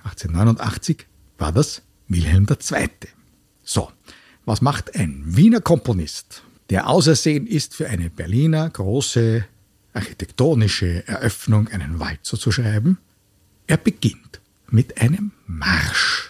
1889 0.00 1.06
war 1.38 1.52
das 1.52 1.80
Wilhelm 2.06 2.46
II. 2.50 2.88
So, 3.62 3.90
was 4.44 4.60
macht 4.60 4.94
ein 4.96 5.22
Wiener 5.24 5.60
Komponist, 5.60 6.42
der 6.70 6.88
ausersehen 6.88 7.46
ist, 7.46 7.74
für 7.74 7.88
eine 7.88 8.10
Berliner 8.10 8.68
große 8.70 9.44
architektonische 9.92 11.06
Eröffnung 11.06 11.68
einen 11.68 12.00
Walzer 12.00 12.38
zu 12.38 12.50
schreiben? 12.50 12.98
Er 13.66 13.76
beginnt 13.76 14.40
mit 14.68 15.00
einem 15.00 15.32
Marsch. 15.46 16.23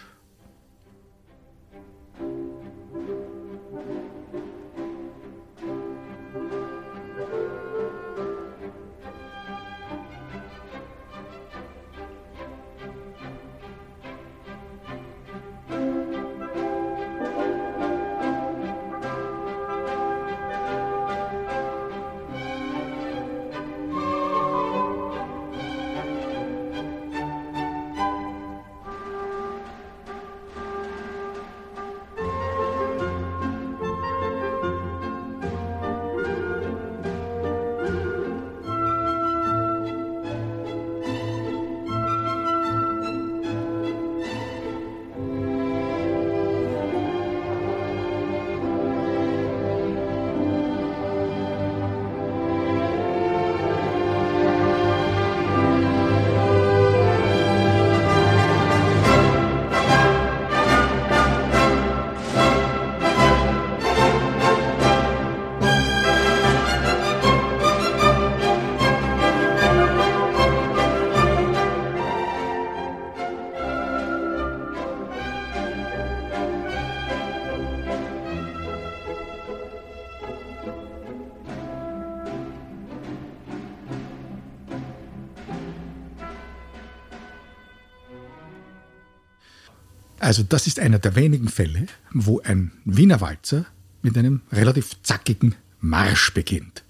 Also 90.25 90.43
das 90.43 90.67
ist 90.67 90.79
einer 90.79 90.99
der 90.99 91.17
wenigen 91.17 91.51
Fälle, 91.51 91.85
wo 92.11 92.41
ein 92.41 92.73
Wiener 92.87 93.21
Walzer 93.21 93.67
mit 94.01 94.17
einem 94.17 94.41
relativ 94.51 94.97
zackigen 95.03 95.55
Marsch 95.81 96.33
beginnt. 96.33 96.83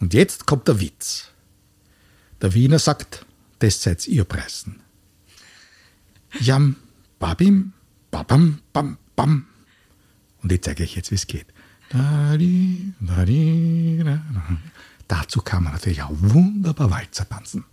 Und 0.00 0.14
jetzt 0.14 0.46
kommt 0.46 0.66
der 0.66 0.80
Witz. 0.80 1.30
Der 2.42 2.54
Wiener 2.54 2.80
sagt, 2.80 3.24
das 3.60 3.80
seid 3.80 4.08
ihr 4.08 4.24
preisen. 4.24 4.80
Jam, 6.40 6.74
babim, 7.20 7.72
babam, 8.10 8.58
bam, 8.72 8.98
bam. 9.14 9.46
Und 10.42 10.50
ich 10.50 10.60
zeige 10.62 10.82
euch 10.82 10.96
jetzt, 10.96 11.12
wie 11.12 11.14
es 11.14 11.28
geht. 11.28 11.46
Dazu 15.06 15.40
kann 15.40 15.62
man 15.62 15.72
natürlich 15.72 16.02
auch 16.02 16.10
wunderbar 16.10 16.90
Walzer 16.90 17.28
tanzen. 17.28 17.64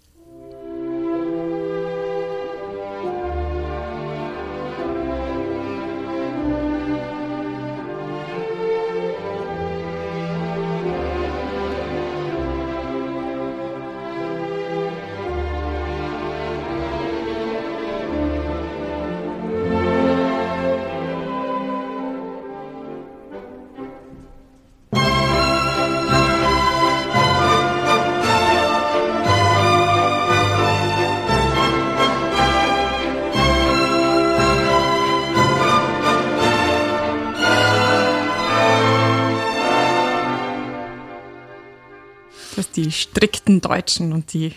Strikten 43.01 43.61
Deutschen 43.61 44.13
und 44.13 44.33
die 44.33 44.53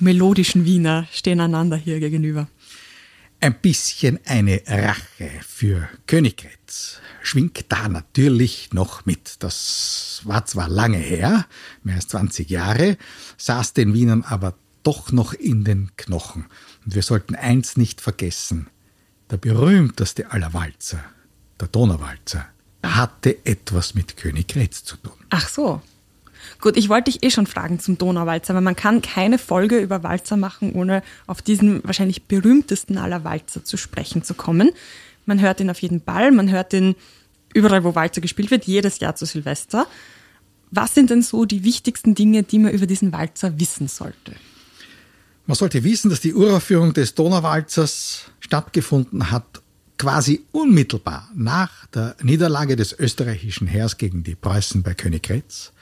melodischen 0.00 0.64
Wiener 0.64 1.06
stehen 1.12 1.40
einander 1.40 1.76
hier 1.76 2.00
gegenüber. 2.00 2.48
Ein 3.40 3.60
bisschen 3.60 4.18
eine 4.26 4.62
Rache 4.66 5.30
für 5.46 5.88
Königgrätz 6.06 7.00
schwingt 7.22 7.66
da 7.68 7.88
natürlich 7.88 8.70
noch 8.72 9.06
mit. 9.06 9.42
Das 9.42 10.22
war 10.24 10.44
zwar 10.46 10.68
lange 10.68 10.98
her, 10.98 11.46
mehr 11.84 11.96
als 11.96 12.08
20 12.08 12.50
Jahre, 12.50 12.96
saß 13.36 13.74
den 13.74 13.94
Wienern 13.94 14.22
aber 14.22 14.54
doch 14.82 15.12
noch 15.12 15.34
in 15.34 15.64
den 15.64 15.90
Knochen. 15.96 16.46
Und 16.84 16.94
wir 16.94 17.02
sollten 17.02 17.34
eins 17.34 17.76
nicht 17.76 18.00
vergessen. 18.00 18.68
Der 19.30 19.36
berühmteste 19.36 20.30
aller 20.32 20.54
Walzer, 20.54 21.04
der 21.60 21.68
Donauwalzer, 21.68 22.46
hatte 22.82 23.44
etwas 23.44 23.94
mit 23.94 24.16
Königgrätz 24.16 24.84
zu 24.84 24.96
tun. 24.96 25.12
Ach 25.30 25.48
so. 25.48 25.82
Gut, 26.60 26.76
ich 26.76 26.88
wollte 26.88 27.10
dich 27.10 27.22
eh 27.22 27.30
schon 27.30 27.46
fragen 27.46 27.78
zum 27.80 27.98
Donauwalzer, 27.98 28.54
weil 28.54 28.62
man 28.62 28.76
kann 28.76 29.02
keine 29.02 29.38
Folge 29.38 29.78
über 29.78 30.02
Walzer 30.02 30.36
machen, 30.36 30.72
ohne 30.72 31.02
auf 31.26 31.42
diesen 31.42 31.82
wahrscheinlich 31.84 32.24
berühmtesten 32.24 32.98
aller 32.98 33.24
Walzer 33.24 33.64
zu 33.64 33.76
sprechen 33.76 34.22
zu 34.22 34.34
kommen. 34.34 34.70
Man 35.26 35.40
hört 35.40 35.60
ihn 35.60 35.70
auf 35.70 35.80
jeden 35.80 36.00
Ball, 36.00 36.30
man 36.32 36.50
hört 36.50 36.72
ihn 36.72 36.94
überall, 37.54 37.84
wo 37.84 37.94
Walzer 37.94 38.20
gespielt 38.20 38.50
wird, 38.50 38.64
jedes 38.64 38.98
Jahr 39.00 39.14
zu 39.14 39.26
Silvester. 39.26 39.86
Was 40.70 40.94
sind 40.94 41.10
denn 41.10 41.22
so 41.22 41.44
die 41.44 41.64
wichtigsten 41.64 42.14
Dinge, 42.14 42.42
die 42.42 42.58
man 42.58 42.72
über 42.72 42.86
diesen 42.86 43.12
Walzer 43.12 43.58
wissen 43.58 43.88
sollte? 43.88 44.34
Man 45.46 45.56
sollte 45.56 45.82
wissen, 45.82 46.10
dass 46.10 46.20
die 46.20 46.34
Uraufführung 46.34 46.92
des 46.92 47.14
Donauwalzers 47.14 48.30
stattgefunden 48.40 49.30
hat, 49.30 49.62
quasi 49.96 50.44
unmittelbar 50.52 51.30
nach 51.34 51.86
der 51.86 52.16
Niederlage 52.22 52.76
des 52.76 52.92
österreichischen 52.98 53.66
Heers 53.66 53.96
gegen 53.96 54.22
die 54.22 54.34
Preußen 54.34 54.82
bei 54.82 54.94
Königgrätz 54.94 55.72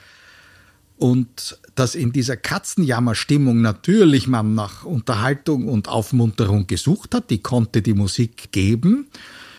und 0.97 1.59
dass 1.75 1.95
in 1.95 2.11
dieser 2.11 2.37
Katzenjammerstimmung 2.37 3.61
natürlich 3.61 4.27
man 4.27 4.55
nach 4.55 4.83
Unterhaltung 4.83 5.67
und 5.67 5.87
Aufmunterung 5.87 6.67
gesucht 6.67 7.13
hat, 7.13 7.29
die 7.29 7.41
konnte 7.41 7.81
die 7.81 7.93
Musik 7.93 8.51
geben. 8.51 9.07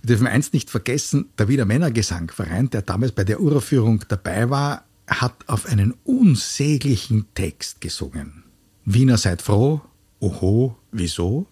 Wir 0.02 0.08
dürfen 0.08 0.26
eins 0.26 0.52
nicht 0.52 0.70
vergessen, 0.70 1.26
der 1.38 1.48
Wiener 1.48 1.64
Männergesangverein, 1.64 2.70
der 2.70 2.82
damals 2.82 3.12
bei 3.12 3.24
der 3.24 3.40
Uraufführung 3.40 4.04
dabei 4.08 4.50
war, 4.50 4.84
hat 5.06 5.34
auf 5.46 5.66
einen 5.66 5.94
unsäglichen 6.04 7.26
Text 7.34 7.80
gesungen. 7.80 8.44
Wiener 8.84 9.16
seid 9.16 9.42
froh, 9.42 9.80
oho, 10.20 10.76
wieso? 10.92 11.46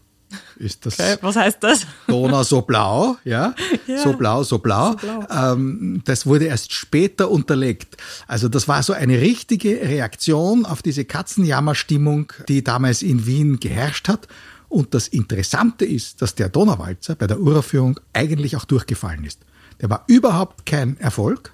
Ist 0.57 0.85
das. 0.87 0.99
Okay, 0.99 1.16
was 1.20 1.37
heißt 1.37 1.59
das? 1.62 1.87
Donau 2.07 2.43
so 2.43 2.62
blau, 2.62 3.16
ja, 3.24 3.55
Ja. 3.87 3.99
so 4.03 4.12
blau, 4.14 4.43
so 4.43 4.59
blau. 4.59 4.93
So 4.93 4.97
blau. 4.99 5.53
Ähm, 5.53 6.03
das 6.05 6.27
wurde 6.27 6.47
erst 6.47 6.72
später 6.72 7.31
unterlegt. 7.31 7.97
Also 8.27 8.49
das 8.49 8.66
war 8.68 8.83
so 8.83 8.93
eine 8.93 9.20
richtige 9.20 9.81
Reaktion 9.81 10.66
auf 10.66 10.83
diese 10.83 11.05
Katzenjammerstimmung, 11.05 12.33
die 12.49 12.62
damals 12.64 13.03
in 13.03 13.27
Wien 13.27 13.61
geherrscht 13.61 14.09
hat. 14.09 14.29
Und 14.68 14.95
das 14.95 15.09
Interessante 15.09 15.85
ist, 15.85 16.20
dass 16.22 16.35
der 16.35 16.49
Donauwalzer 16.49 17.14
bei 17.14 17.27
der 17.27 17.41
Uraufführung 17.41 18.01
eigentlich 18.12 18.57
auch 18.57 18.64
durchgefallen 18.64 19.24
ist. 19.24 19.41
Der 19.81 19.91
war 19.91 20.05
überhaupt 20.09 20.66
kein 20.66 20.99
Erfolg. 20.99 21.53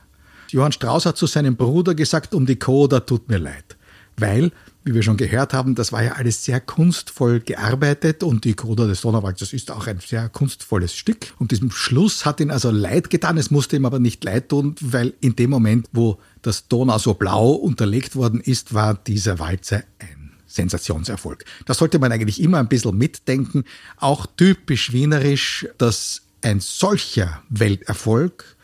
Johann 0.49 0.73
Strauss 0.73 1.07
hat 1.07 1.17
zu 1.17 1.27
seinem 1.27 1.57
Bruder 1.57 1.95
gesagt, 1.95 2.35
um 2.35 2.47
die 2.47 2.57
Coda 2.59 3.01
tut 3.01 3.29
mir 3.29 3.39
leid. 3.39 3.77
Weil, 4.17 4.51
wie 4.85 4.95
wir 4.95 5.03
schon 5.03 5.17
gehört 5.17 5.53
haben, 5.53 5.75
das 5.75 5.93
war 5.93 6.03
ja 6.03 6.13
alles 6.13 6.45
sehr 6.45 6.61
kunstvoll 6.61 7.41
gearbeitet 7.41 8.23
und 8.23 8.45
die 8.45 8.55
Coda 8.55 8.87
des 8.87 9.01
Donauwalzers 9.03 9.53
ist 9.53 9.71
auch 9.71 9.87
ein 9.87 10.01
sehr 10.01 10.29
kunstvolles 10.29 10.95
Stück. 10.95 11.35
Und 11.39 11.53
diesem 11.53 11.71
Schluss 11.71 12.25
hat 12.25 12.41
ihn 12.41 12.51
also 12.51 12.71
leid 12.71 13.09
getan. 13.11 13.39
Es 13.39 13.51
musste 13.51 13.77
ihm 13.77 13.87
aber 13.87 13.99
nicht 13.99 14.25
leid 14.25 14.49
tun, 14.49 14.75
weil 14.81 15.15
in 15.21 15.37
dem 15.37 15.51
Moment, 15.51 15.89
wo 15.93 16.19
das 16.43 16.69
Donau 16.69 16.99
so 16.99 17.15
blau 17.15 17.53
unterlegt 17.53 18.17
worden 18.17 18.41
ist, 18.41 18.75
war 18.75 18.95
dieser 18.95 19.39
Walzer 19.39 19.85
ein 19.99 20.33
Sensationserfolg. 20.47 21.45
Da 21.65 21.75
sollte 21.75 21.99
man 21.99 22.13
eigentlich 22.13 22.41
immer 22.41 22.59
ein 22.59 22.69
bisschen 22.69 22.99
mitdenken. 22.99 23.65
Auch 23.97 24.27
typisch 24.37 24.93
wienerisch, 24.93 25.67
dass 25.79 26.23
ein 26.43 26.61
solcher 26.61 27.43
Welterfolg 27.49 28.57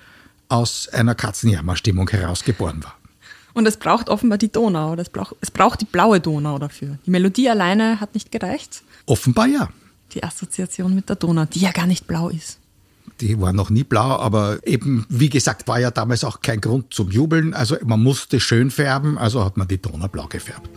aus 0.49 0.89
einer 0.89 1.15
Katzenjammerstimmung 1.15 2.09
herausgeboren 2.11 2.83
war. 2.83 2.98
Und 3.59 3.67
es 3.67 3.77
braucht 3.77 4.09
offenbar 4.09 4.39
die 4.39 4.53
Donau. 4.53 4.95
Das 4.95 5.11
braucht, 5.11 5.35
es 5.41 5.51
braucht 5.51 5.81
die 5.81 5.85
blaue 5.85 6.21
Donau 6.21 6.61
dafür. 6.61 6.97
Die 7.05 7.11
Melodie 7.11 7.51
alleine 7.51 7.99
hat 7.99 8.15
nicht 8.15 8.31
gereicht. 8.31 8.85
Offenbar 9.05 9.49
ja. 9.49 9.69
Die 10.13 10.23
Assoziation 10.23 10.95
mit 10.95 11.09
der 11.09 11.17
Donau, 11.17 11.45
die 11.45 11.59
ja 11.59 11.73
gar 11.73 11.89
nicht 11.89 12.07
blau 12.07 12.29
ist. 12.29 12.61
Die 13.21 13.41
war 13.41 13.53
noch 13.53 13.69
nie 13.69 13.83
blau, 13.83 14.17
aber 14.21 14.65
eben, 14.65 15.05
wie 15.09 15.29
gesagt, 15.29 15.67
war 15.67 15.81
ja 15.81 15.91
damals 15.91 16.23
auch 16.23 16.41
kein 16.41 16.61
Grund 16.61 16.95
zum 16.95 17.11
Jubeln. 17.11 17.53
Also 17.53 17.77
man 17.85 18.01
musste 18.01 18.39
schön 18.39 18.71
färben, 18.71 19.19
also 19.19 19.45
hat 19.45 19.57
man 19.57 19.67
die 19.67 19.83
Donau 19.83 20.07
blau 20.07 20.29
gefärbt. 20.29 20.71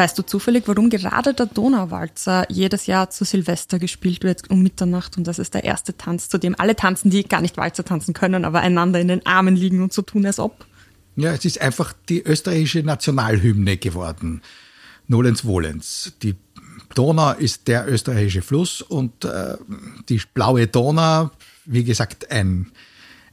Weißt 0.00 0.18
du 0.18 0.22
zufällig, 0.22 0.62
warum 0.64 0.88
gerade 0.88 1.34
der 1.34 1.44
Donauwalzer 1.44 2.46
jedes 2.48 2.86
Jahr 2.86 3.10
zu 3.10 3.26
Silvester 3.26 3.78
gespielt 3.78 4.24
wird 4.24 4.48
um 4.48 4.62
Mitternacht 4.62 5.18
und 5.18 5.26
das 5.26 5.38
ist 5.38 5.52
der 5.52 5.64
erste 5.64 5.94
Tanz, 5.94 6.30
zu 6.30 6.38
dem 6.38 6.58
alle 6.58 6.74
tanzen, 6.74 7.10
die 7.10 7.22
gar 7.22 7.42
nicht 7.42 7.58
Walzer 7.58 7.84
tanzen 7.84 8.14
können, 8.14 8.46
aber 8.46 8.60
einander 8.60 8.98
in 8.98 9.08
den 9.08 9.26
Armen 9.26 9.56
liegen 9.56 9.82
und 9.82 9.92
so 9.92 10.00
tun, 10.00 10.24
als 10.24 10.38
ob? 10.38 10.64
Ja, 11.16 11.34
es 11.34 11.44
ist 11.44 11.60
einfach 11.60 11.92
die 12.08 12.22
österreichische 12.22 12.82
Nationalhymne 12.82 13.76
geworden. 13.76 14.40
Nolens 15.06 15.44
Wohlens. 15.44 16.14
Die 16.22 16.34
Donau 16.94 17.32
ist 17.32 17.68
der 17.68 17.86
österreichische 17.86 18.40
Fluss 18.40 18.80
und 18.80 19.26
äh, 19.26 19.58
die 20.08 20.22
blaue 20.32 20.66
Donau, 20.66 21.30
wie 21.66 21.84
gesagt, 21.84 22.30
ein, 22.30 22.72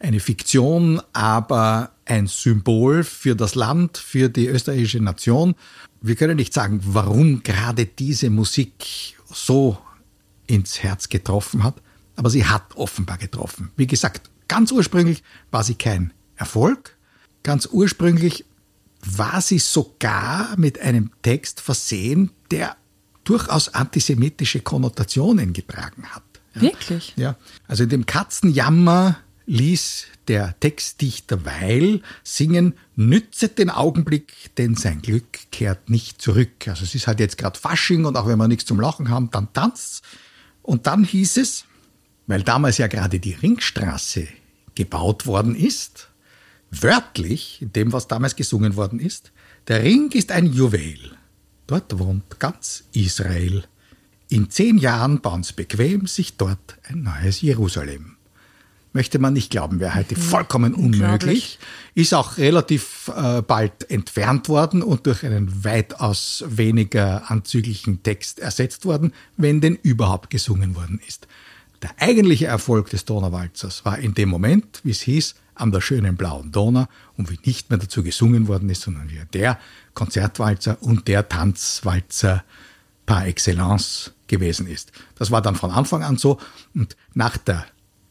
eine 0.02 0.20
Fiktion, 0.20 1.02
aber 1.14 1.92
ein 2.08 2.28
Symbol 2.28 3.04
für 3.04 3.36
das 3.36 3.56
Land, 3.56 3.98
für 3.98 4.30
die 4.30 4.48
österreichische 4.48 5.00
Nation. 5.00 5.56
Wir 6.02 6.16
können 6.16 6.38
nicht 6.38 6.54
sagen, 6.54 6.80
warum 6.84 7.44
gerade 7.44 7.86
diese 7.86 8.30
Musik 8.30 9.16
so 9.26 9.78
ins 10.48 10.82
Herz 10.82 11.10
getroffen 11.10 11.64
hat, 11.64 11.76
aber 12.16 12.30
sie 12.30 12.46
hat 12.46 12.76
offenbar 12.76 13.18
getroffen. 13.18 13.72
Wie 13.76 13.88
gesagt, 13.88 14.30
ganz 14.48 14.72
ursprünglich 14.72 15.24
war 15.52 15.64
sie 15.64 15.76
kein 15.76 16.14
Erfolg. 16.36 16.96
Ganz 17.44 17.68
ursprünglich 17.72 18.46
war 19.02 19.42
sie 19.42 19.60
sogar 19.60 20.58
mit 20.58 20.80
einem 20.80 21.12
Text 21.22 21.62
versehen, 21.62 22.32
der 22.52 22.78
durchaus 23.24 23.70
antisemitische 23.70 24.62
Konnotationen 24.62 25.54
getragen 25.54 26.04
hat. 26.08 26.24
Ja. 26.56 26.62
Wirklich? 26.62 27.14
Ja. 27.18 27.36
Also 27.68 27.84
in 27.84 27.90
dem 27.90 28.06
Katzenjammer 28.06 29.18
ließ 29.48 30.06
der 30.28 30.60
Textdichter 30.60 31.46
Weil 31.46 32.02
singen, 32.24 32.74
nützet 32.96 33.58
den 33.58 33.70
Augenblick, 33.70 34.56
denn 34.58 34.76
sein 34.76 35.02
Glück 35.02 35.52
kehrt 35.52 35.90
nicht 35.90 36.22
zurück. 36.22 36.68
Also 36.68 36.84
es 36.84 36.94
ist 36.94 37.08
halt 37.08 37.20
jetzt 37.20 37.38
gerade 37.38 37.58
Fasching 37.58 38.06
und 38.06 38.16
auch 38.18 38.28
wenn 38.28 38.38
wir 38.38 38.48
nichts 38.48 38.66
zum 38.66 38.80
Lachen 38.80 39.10
haben, 39.10 39.32
dann 39.32 39.52
tanzt's. 39.54 40.02
Und 40.62 40.86
dann 40.86 41.04
hieß 41.04 41.38
es, 41.38 41.66
weil 42.28 42.44
damals 42.44 42.78
ja 42.78 42.88
gerade 42.88 43.20
die 43.20 43.34
Ringstraße 43.34 44.28
gebaut 44.76 45.26
worden 45.26 45.56
ist, 45.56 46.10
wörtlich, 46.70 47.62
in 47.62 47.72
dem, 47.72 47.94
was 47.94 48.08
damals 48.08 48.36
gesungen 48.36 48.76
worden 48.76 49.00
ist, 49.00 49.32
der 49.70 49.82
Ring 49.82 50.12
ist 50.12 50.32
ein 50.32 50.52
Juwel. 50.52 51.18
Dort 51.68 51.98
wohnt 51.98 52.40
ganz 52.40 52.84
Israel. 52.92 53.64
In 54.30 54.50
zehn 54.50 54.78
Jahren 54.78 55.22
bauen's 55.22 55.54
bequem 55.54 56.06
sich 56.06 56.36
dort 56.36 56.78
ein 56.84 57.04
neues 57.04 57.42
Jerusalem. 57.42 58.17
Möchte 58.98 59.20
man 59.20 59.34
nicht 59.34 59.52
glauben, 59.52 59.80
wäre 59.80 59.94
heute 59.94 60.16
vollkommen 60.16 60.74
unmöglich. 60.74 61.60
Ist 61.94 62.16
auch 62.16 62.40
relativ 62.40 63.12
äh, 63.16 63.44
bald 63.44 63.92
entfernt 63.92 64.50
worden 64.50 64.82
und 64.82 65.06
durch 65.06 65.24
einen 65.24 65.64
weitaus 65.64 66.44
weniger 66.48 67.30
anzüglichen 67.30 68.02
Text 68.02 68.40
ersetzt 68.40 68.86
worden, 68.86 69.14
wenn 69.38 69.62
denn 69.62 69.76
überhaupt 69.76 70.32
gesungen 70.32 70.76
worden 70.76 71.00
ist. 71.08 71.28
Der 71.84 71.92
eigentliche 72.00 72.48
Erfolg 72.48 72.90
des 72.90 73.06
Donauwalzers 73.06 73.86
war 73.86 74.00
in 74.00 74.16
dem 74.16 74.30
Moment, 74.30 74.82
wie 74.84 74.90
es 74.90 75.02
hieß, 75.02 75.36
an 75.54 75.72
der 75.72 75.82
schönen 75.82 76.18
blauen 76.18 76.52
Donau 76.52 76.88
und 77.18 77.30
wie 77.30 77.38
nicht 77.46 77.70
mehr 77.70 77.78
dazu 77.78 78.02
gesungen 78.02 78.48
worden 78.48 78.68
ist, 78.72 78.82
sondern 78.82 79.12
wie 79.12 79.22
der 79.32 79.60
Konzertwalzer 79.94 80.82
und 80.82 81.08
der 81.08 81.30
Tanzwalzer 81.30 82.44
par 83.06 83.28
excellence 83.28 84.14
gewesen 84.26 84.66
ist. 84.66 84.92
Das 85.20 85.30
war 85.30 85.44
dann 85.44 85.56
von 85.56 85.70
Anfang 85.70 86.02
an 86.02 86.18
so 86.18 86.40
und 86.74 86.98
nach 87.14 87.38
der 87.38 87.68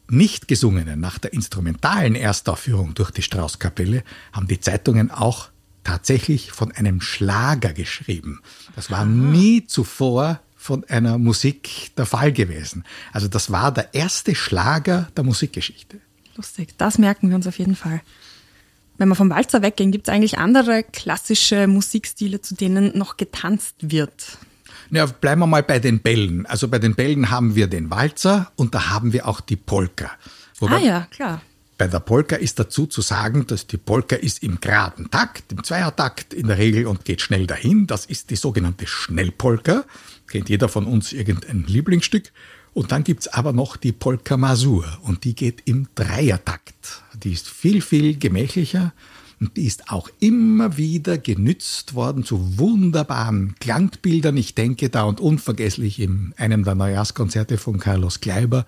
nicht 0.09 0.47
gesungenen, 0.47 0.99
nach 0.99 1.17
der 1.17 1.33
instrumentalen 1.33 2.15
Erstaufführung 2.15 2.93
durch 2.93 3.11
die 3.11 3.21
Straußkapelle 3.21 4.03
haben 4.31 4.47
die 4.47 4.59
Zeitungen 4.59 5.11
auch 5.11 5.49
tatsächlich 5.83 6.51
von 6.51 6.71
einem 6.73 7.01
Schlager 7.01 7.73
geschrieben. 7.73 8.41
Das 8.75 8.91
war 8.91 9.05
nie 9.05 9.65
zuvor 9.65 10.41
von 10.55 10.83
einer 10.85 11.17
Musik 11.17 11.91
der 11.95 12.05
Fall 12.05 12.33
gewesen. 12.33 12.83
Also 13.13 13.27
das 13.27 13.51
war 13.51 13.71
der 13.71 13.93
erste 13.93 14.35
Schlager 14.35 15.07
der 15.15 15.23
Musikgeschichte. 15.23 15.99
Lustig, 16.35 16.77
das 16.77 16.97
merken 16.97 17.29
wir 17.29 17.35
uns 17.35 17.47
auf 17.47 17.57
jeden 17.57 17.75
Fall. 17.75 18.01
Wenn 18.97 19.09
wir 19.09 19.15
vom 19.15 19.29
Walzer 19.29 19.61
weggehen, 19.61 19.91
gibt 19.91 20.07
es 20.07 20.13
eigentlich 20.13 20.37
andere 20.39 20.83
klassische 20.83 21.67
Musikstile, 21.67 22.41
zu 22.41 22.55
denen 22.55 22.97
noch 22.97 23.15
getanzt 23.15 23.75
wird. 23.79 24.39
Ja, 24.91 25.05
bleiben 25.05 25.41
wir 25.41 25.47
mal 25.47 25.63
bei 25.63 25.79
den 25.79 25.99
Bällen. 25.99 26.45
Also 26.45 26.67
bei 26.67 26.79
den 26.79 26.95
Bällen 26.95 27.29
haben 27.29 27.55
wir 27.55 27.67
den 27.67 27.89
Walzer 27.89 28.51
und 28.55 28.73
da 28.73 28.89
haben 28.89 29.13
wir 29.13 29.27
auch 29.27 29.41
die 29.41 29.55
Polka. 29.55 30.11
Wobei 30.59 30.75
ah 30.75 30.79
ja, 30.79 31.07
klar. 31.11 31.41
Bei 31.77 31.87
der 31.87 31.99
Polka 31.99 32.35
ist 32.35 32.57
dazu 32.57 32.87
zu 32.87 33.01
sagen, 33.01 33.45
dass 33.45 33.67
die 33.67 33.77
Polka 33.77 34.15
ist 34.15 34.41
im 34.41 34.59
geraden 34.59 35.11
Takt, 35.11 35.51
im 35.51 35.63
Zweiertakt 35.63 36.33
in 36.33 36.47
der 36.47 36.57
Regel 36.57 36.87
und 36.87 37.05
geht 37.05 37.21
schnell 37.21 37.45
dahin. 37.45 37.85
Das 37.85 38.05
ist 38.05 38.31
die 38.31 38.35
sogenannte 38.35 38.87
Schnellpolka. 38.87 39.85
Kennt 40.27 40.49
jeder 40.49 40.69
von 40.69 40.85
uns 40.85 41.13
irgendein 41.13 41.65
Lieblingsstück. 41.67 42.31
Und 42.73 42.91
dann 42.91 43.03
gibt's 43.03 43.27
aber 43.27 43.53
noch 43.53 43.77
die 43.77 43.91
Polka 43.91 44.37
Masur 44.37 44.85
und 45.03 45.23
die 45.23 45.35
geht 45.35 45.63
im 45.65 45.87
Dreiertakt. 45.95 47.03
Die 47.23 47.33
ist 47.33 47.47
viel, 47.47 47.81
viel 47.81 48.17
gemächlicher 48.17 48.93
und 49.39 49.55
die 49.55 49.65
ist 49.65 49.91
auch 49.91 50.09
immer 50.19 50.77
wieder 50.77 51.17
genützt 51.17 51.93
worden 51.93 52.23
zu 52.23 52.57
wunderbaren 52.57 53.55
Klangbildern. 53.59 54.35
Ich 54.35 54.55
denke 54.55 54.89
da 54.89 55.03
und 55.03 55.19
unvergesslich 55.19 55.99
in 55.99 56.33
einem 56.37 56.63
der 56.63 56.75
Neujahrskonzerte 56.75 57.57
von 57.57 57.79
Carlos 57.79 58.19
Kleiber. 58.19 58.65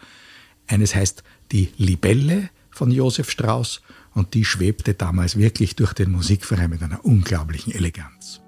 Eines 0.67 0.93
heißt 0.93 1.23
Die 1.51 1.69
Libelle 1.77 2.49
von 2.69 2.91
Josef 2.91 3.31
Strauss 3.31 3.81
und 4.13 4.35
die 4.35 4.45
schwebte 4.45 4.93
damals 4.93 5.37
wirklich 5.37 5.75
durch 5.75 5.93
den 5.93 6.11
Musikverein 6.11 6.69
mit 6.69 6.83
einer 6.83 7.03
unglaublichen 7.03 7.73
Eleganz. 7.73 8.41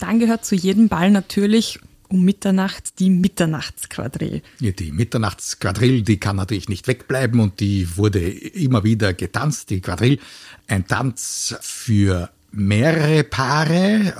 Dann 0.00 0.18
gehört 0.18 0.44
zu 0.44 0.54
jedem 0.54 0.88
Ball 0.88 1.10
natürlich 1.10 1.78
um 2.08 2.24
Mitternacht 2.24 2.98
die 2.98 3.08
Mitternachtsquadrille. 3.08 4.42
Die 4.58 4.90
Mitternachtsquadrille, 4.90 6.02
die 6.02 6.18
kann 6.18 6.36
natürlich 6.36 6.68
nicht 6.68 6.88
wegbleiben 6.88 7.38
und 7.38 7.60
die 7.60 7.96
wurde 7.96 8.18
immer 8.28 8.82
wieder 8.82 9.14
getanzt, 9.14 9.70
die 9.70 9.80
Quadrille. 9.80 10.18
Ein 10.66 10.86
Tanz 10.88 11.54
für 11.60 12.30
mehrere 12.52 13.24
Paare. 13.24 14.12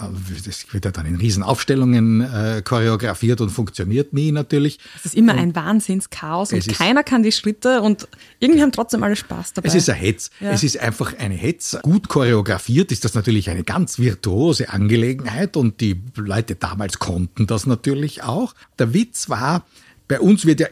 Das 0.44 0.72
wird 0.72 0.84
ja 0.84 0.90
dann 0.90 1.06
in 1.06 1.16
Riesenaufstellungen 1.16 2.20
äh, 2.20 2.62
choreografiert 2.64 3.40
und 3.40 3.50
funktioniert 3.50 4.12
nie 4.12 4.32
natürlich. 4.32 4.78
Es 4.96 5.06
ist 5.06 5.14
immer 5.14 5.34
und 5.34 5.40
ein 5.40 5.54
Wahnsinnschaos 5.54 6.52
und 6.52 6.68
keiner 6.68 7.02
kann 7.02 7.22
die 7.22 7.32
Schritte 7.32 7.82
und 7.82 8.08
irgendwie 8.38 8.62
haben 8.62 8.72
trotzdem 8.72 9.02
alle 9.02 9.16
Spaß 9.16 9.54
dabei. 9.54 9.68
Es 9.68 9.74
ist 9.74 9.90
ein 9.90 9.96
Hetz. 9.96 10.30
Ja. 10.40 10.50
Es 10.50 10.62
ist 10.62 10.78
einfach 10.78 11.18
eine 11.18 11.34
Hetz. 11.34 11.76
Gut 11.82 12.08
choreografiert 12.08 12.92
ist 12.92 13.04
das 13.04 13.14
natürlich 13.14 13.50
eine 13.50 13.64
ganz 13.64 13.98
virtuose 13.98 14.70
Angelegenheit 14.70 15.56
und 15.56 15.80
die 15.80 16.00
Leute 16.16 16.54
damals 16.54 16.98
konnten 16.98 17.46
das 17.46 17.66
natürlich 17.66 18.22
auch. 18.22 18.54
Der 18.78 18.94
Witz 18.94 19.28
war, 19.28 19.64
bei 20.08 20.20
uns 20.20 20.44
wird 20.44 20.60
ja 20.60 20.66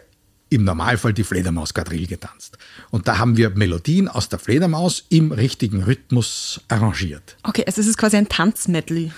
im 0.51 0.65
Normalfall 0.65 1.13
die 1.13 1.25
Fledermaus-Quadrille 1.25 2.07
getanzt. 2.07 2.59
Und 2.91 3.09
da 3.09 3.19
haben 3.19 3.37
wir 3.37 3.51
Melodien 3.51 4.09
aus 4.09 4.29
der 4.29 4.39
Fledermaus 4.39 5.05
im 5.09 5.33
richtigen 5.33 5.83
Rhythmus 5.83 6.61
arrangiert. 6.69 7.37
Okay, 7.43 7.65
also 7.67 7.81
es 7.81 7.87
ist 7.87 7.99
quasi 7.99 8.17
ein 8.17 8.29
Tanzmedley. 8.29 9.13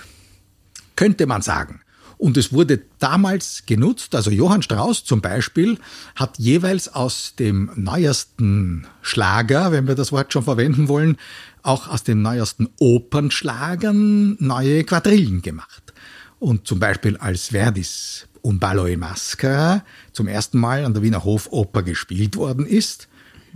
Könnte 0.95 1.25
man 1.25 1.41
sagen. 1.41 1.81
Und 2.17 2.37
es 2.37 2.53
wurde 2.53 2.81
damals 2.99 3.63
genutzt, 3.65 4.13
also 4.13 4.29
Johann 4.29 4.61
Strauss 4.61 5.03
zum 5.03 5.21
Beispiel 5.21 5.79
hat 6.15 6.37
jeweils 6.37 6.93
aus 6.93 7.33
dem 7.39 7.71
neuesten 7.75 8.85
Schlager, 9.01 9.71
wenn 9.71 9.87
wir 9.87 9.95
das 9.95 10.11
Wort 10.11 10.31
schon 10.31 10.43
verwenden 10.43 10.87
wollen, 10.87 11.17
auch 11.63 11.87
aus 11.87 12.03
den 12.03 12.21
neuesten 12.21 12.69
Opernschlagern 12.77 14.37
neue 14.39 14.83
Quadrillen 14.83 15.41
gemacht. 15.41 15.93
Und 16.37 16.67
zum 16.67 16.79
Beispiel 16.79 17.17
als 17.17 17.47
Verdis 17.47 18.27
Un 18.43 18.57
ballo 18.57 18.85
in 18.85 18.99
Maschera 18.99 19.83
zum 20.13 20.27
ersten 20.27 20.59
Mal 20.59 20.85
an 20.85 20.93
der 20.93 21.03
Wiener 21.03 21.23
Hofoper 21.23 21.83
gespielt 21.83 22.35
worden 22.35 22.65
ist, 22.65 23.07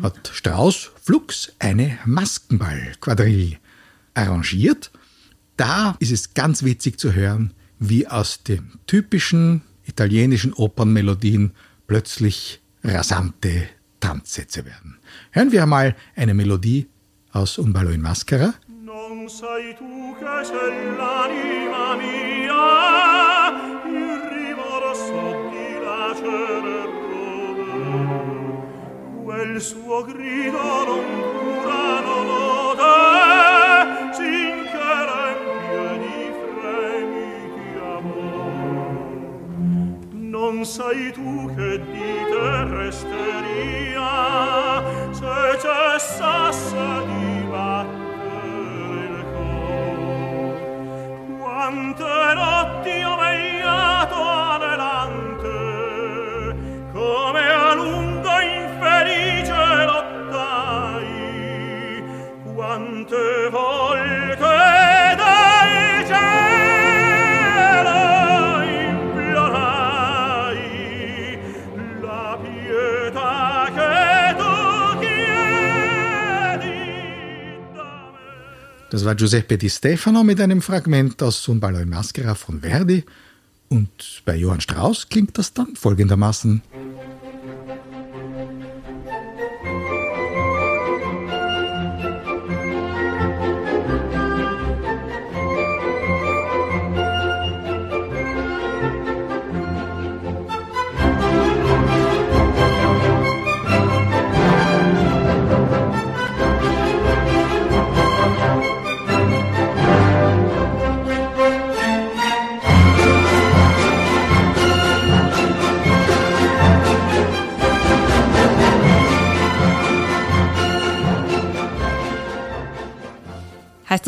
hat 0.01 0.31
Strauss 0.33 0.91
Flux 1.01 1.53
eine 1.59 1.97
Maskenball-Quadrille 2.05 3.57
arrangiert. 4.13 4.91
Da 5.57 5.95
ist 5.99 6.11
es 6.11 6.33
ganz 6.33 6.63
witzig 6.63 6.99
zu 6.99 7.13
hören, 7.13 7.53
wie 7.79 8.07
aus 8.07 8.43
den 8.43 8.73
typischen 8.87 9.61
italienischen 9.85 10.53
Opernmelodien 10.53 11.51
plötzlich 11.87 12.61
rasante 12.83 13.67
Tanzsätze 13.99 14.65
werden. 14.65 14.97
Hören 15.31 15.51
wir 15.51 15.63
einmal 15.63 15.95
eine 16.15 16.33
Melodie 16.33 16.87
aus 17.31 17.57
Un 17.57 17.73
ballo 17.73 17.89
in 17.89 18.01
Maschera. 18.01 18.53
Non 18.67 19.27
sei 19.29 19.75
tu 19.77 20.15
che 20.19 20.45
sei 20.45 20.95
l'anima 20.97 21.95
mia 21.97 23.74
piacere 26.25 26.85
rode 29.25 29.59
suo 29.59 30.03
grido 30.03 30.85
non 30.87 31.05
cura 31.37 31.99
non 32.07 32.27
ode 32.29 32.97
sinchera 34.17 35.23
amor 37.95 38.87
non 40.11 40.65
sai 40.65 41.11
tu 41.11 41.29
che 41.55 41.79
dite 41.91 42.63
resta 42.75 43.14
Das 78.95 79.03
war 79.03 79.13
Giuseppe 79.13 79.57
Di 79.57 79.69
Stefano 79.69 80.23
mit 80.23 80.39
einem 80.39 80.61
Fragment 80.61 81.21
aus 81.21 81.45
Un 81.49 81.59
ballo 81.59 81.79
in 81.79 81.89
Maschera 81.89 82.33
von 82.33 82.61
Verdi. 82.61 83.03
Und 83.67 84.21
bei 84.23 84.37
Johann 84.37 84.61
Strauss 84.61 85.09
klingt 85.09 85.37
das 85.37 85.51
dann 85.51 85.75
folgendermaßen. 85.75 86.61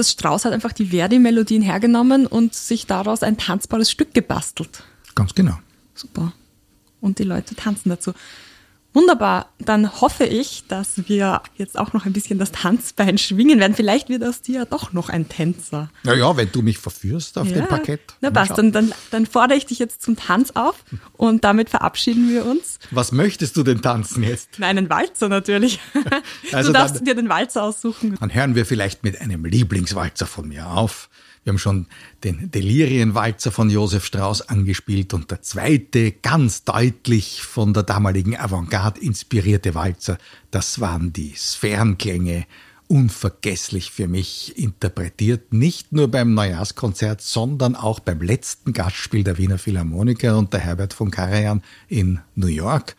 Das, 0.08 0.14
Strauß 0.14 0.45
hat 0.45 0.53
einfach 0.53 0.72
die 0.72 0.86
Verdi-Melodien 0.86 1.62
hergenommen 1.62 2.28
und 2.28 2.53
sich 2.53 2.88
daraus 2.88 3.24
ein 3.24 3.38
tanzbares 3.38 3.91
Stück 3.91 4.14
gebastelt? 4.14 4.84
Ganz 5.16 5.36
genau. 5.36 5.60
Super. 5.95 6.32
Und 7.01 7.20
die 7.20 7.24
Leute 7.24 7.55
tanzen 7.55 7.89
dazu. 7.89 8.14
Wunderbar. 8.98 9.50
Dann 9.60 10.02
hoffe 10.02 10.26
ich, 10.26 10.64
dass 10.68 11.08
wir 11.08 11.43
jetzt 11.56 11.78
auch 11.78 11.93
noch 11.93 12.08
ein 12.08 12.14
bisschen 12.14 12.39
das 12.39 12.52
Tanzbein 12.52 13.20
schwingen 13.20 13.60
werden. 13.60 13.76
Vielleicht 13.76 14.10
wird 14.10 14.24
aus 14.24 14.41
dir 14.41 14.56
ja 14.62 14.66
doch 14.66 14.91
noch 14.91 15.10
ein 15.10 15.30
Tänzer. 15.30 15.91
Ja, 16.04 16.16
ja, 16.16 16.36
wenn 16.36 16.52
du 16.52 16.64
mich 16.64 16.80
verführst 16.80 17.38
auf 17.38 17.48
ja. 17.48 17.58
dem 17.58 17.68
Parkett. 17.68 18.02
Na 18.22 18.32
passt, 18.32 18.58
dann, 18.58 18.72
dann, 18.72 18.91
dann 19.12 19.28
fordere 19.28 19.56
ich 19.56 19.68
dich 19.68 19.78
jetzt 19.78 20.02
zum 20.02 20.16
Tanz 20.16 20.50
auf 20.56 20.84
und 21.16 21.43
damit 21.43 21.70
verabschieden 21.70 22.28
wir 22.28 22.48
uns. 22.48 22.80
Was 22.89 23.12
möchtest 23.12 23.56
du 23.56 23.62
denn 23.62 23.84
tanzen 23.84 24.24
jetzt? 24.24 24.58
Nein, 24.58 24.80
einen 24.80 24.89
Walzer 24.89 25.30
natürlich. 25.30 25.80
Also 26.52 26.70
du 26.72 26.74
darfst 26.74 26.95
dann- 26.98 27.06
dir 27.06 27.14
den 27.14 27.30
Walzer 27.30 27.64
aussuchen. 27.64 28.16
Dann 28.20 28.34
hören 28.34 28.56
wir 28.56 28.66
vielleicht 28.66 29.04
mit 29.04 29.20
einem 29.22 29.45
Lieblingswalzer 29.45 30.26
von 30.26 30.48
mir 30.48 30.68
auf. 30.68 31.10
Wir 31.48 31.54
haben 31.54 31.60
schon 31.60 31.86
den 32.26 32.52
Delirienwalzer 32.52 33.54
von 33.54 33.70
Josef 33.70 34.04
Strauss 34.04 34.41
angespielt 34.41 35.14
und 35.14 35.32
der 35.32 35.41
zweite, 35.41 36.12
ganz 36.12 36.66
deutlich 36.66 37.41
von 37.41 37.74
der 37.74 37.84
damaligen 37.84 38.36
Avantgarde 38.36 39.00
inspirierte 39.00 39.74
Walzer, 39.74 40.18
das 40.52 40.82
waren 40.82 41.14
die 41.14 41.36
Sphärenklänge, 41.38 42.45
unvergesslich 42.89 43.91
für 43.91 44.10
mich 44.10 44.58
interpretiert, 44.58 45.54
nicht 45.54 45.93
nur 45.93 46.12
beim 46.12 46.34
Neujahrskonzert, 46.34 47.22
sondern 47.22 47.78
auch 47.78 48.02
beim 48.02 48.20
letzten 48.22 48.74
Gastspiel 48.74 49.24
der 49.24 49.38
Wiener 49.38 49.58
Philharmoniker 49.58 50.38
und 50.38 50.52
der 50.52 50.60
Herbert 50.60 50.93
von 50.93 51.12
Karajan 51.12 51.64
in 51.88 52.20
New 52.36 52.48
York. 52.48 52.98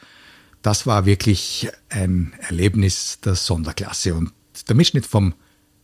Das 0.62 0.86
war 0.86 1.05
wirklich 1.05 1.68
ein 1.90 2.32
Erlebnis 2.49 3.18
der 3.22 3.34
Sonderklasse 3.34 4.14
und 4.14 4.32
der 4.66 4.74
Mitschnitt 4.74 5.05
vom 5.05 5.34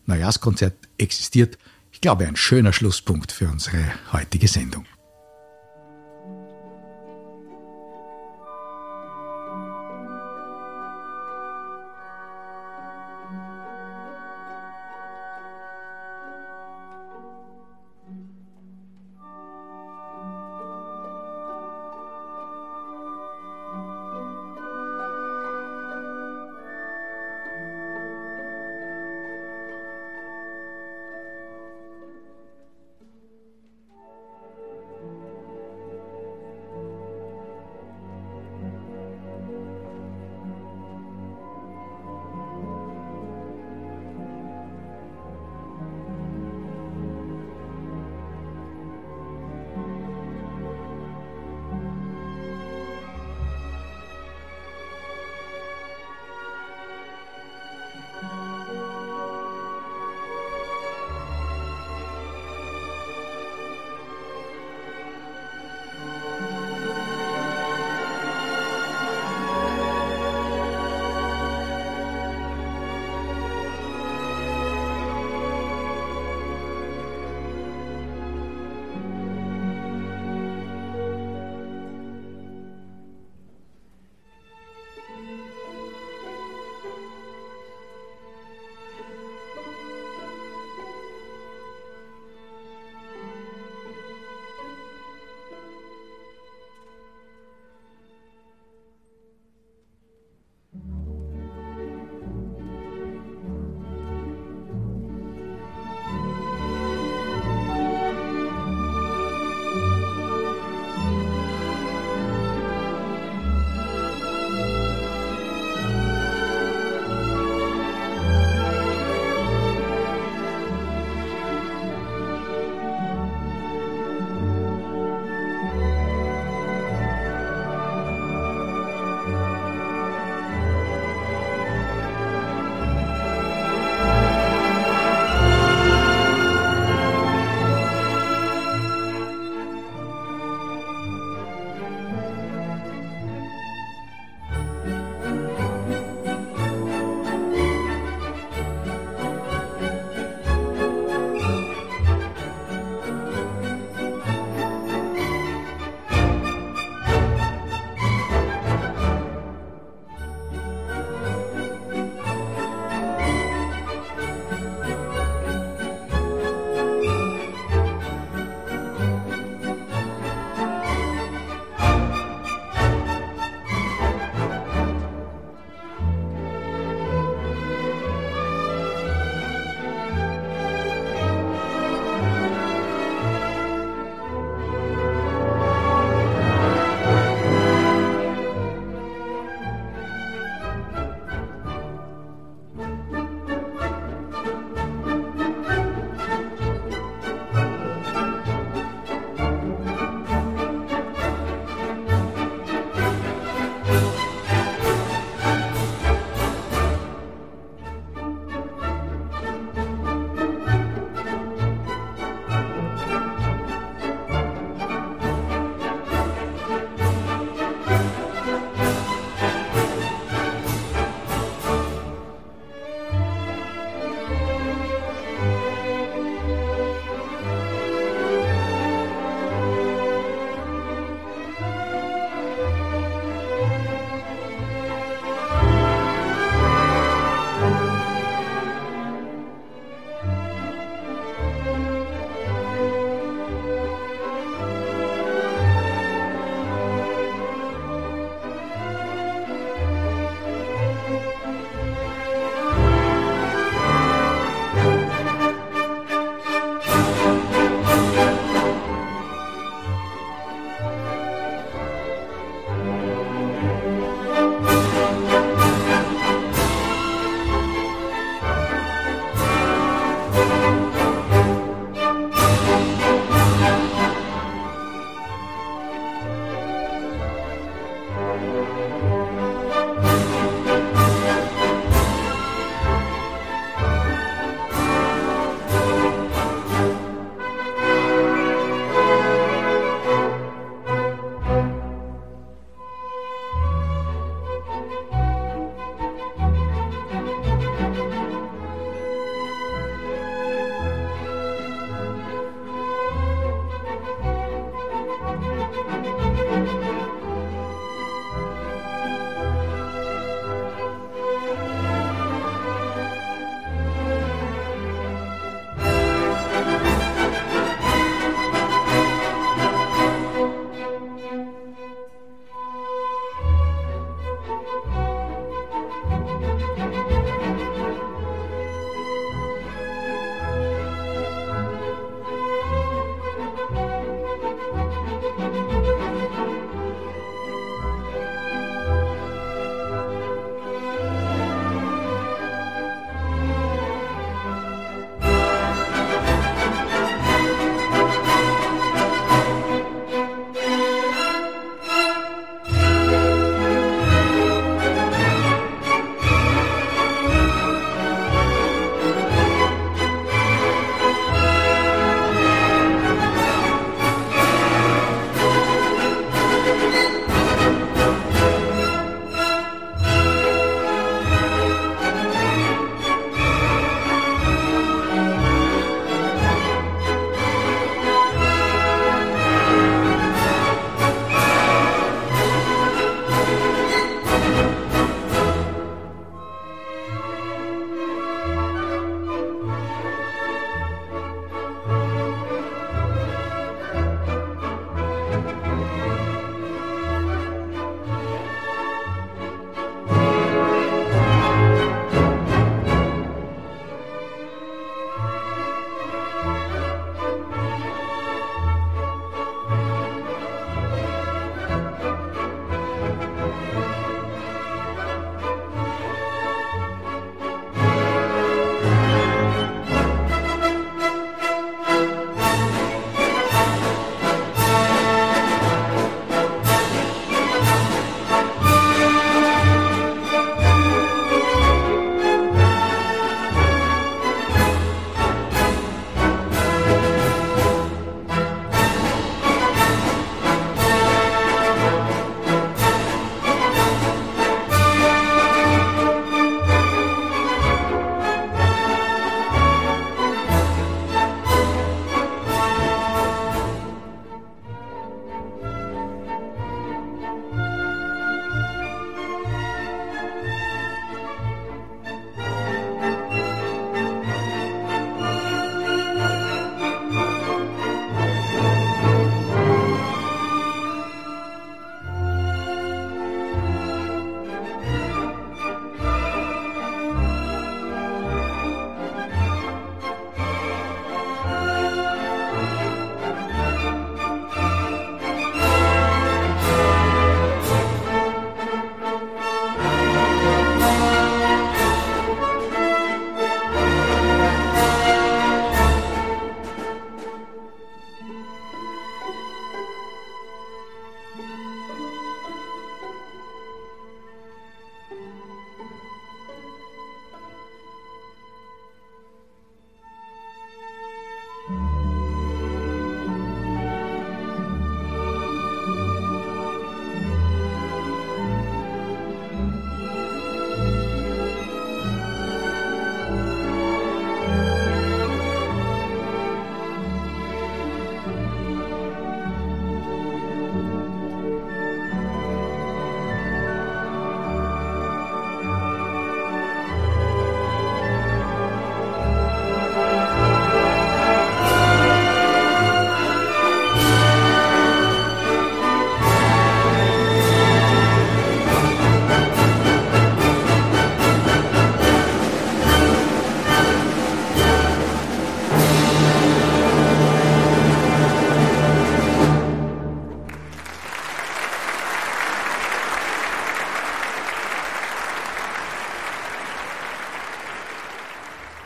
Neujahrskonzert 0.06 0.76
existiert, 0.96 1.58
glaube, 2.04 2.26
ein 2.26 2.36
schöner 2.36 2.74
Schlusspunkt 2.74 3.32
für 3.32 3.48
unsere 3.48 3.82
heutige 4.12 4.46
Sendung. 4.46 4.84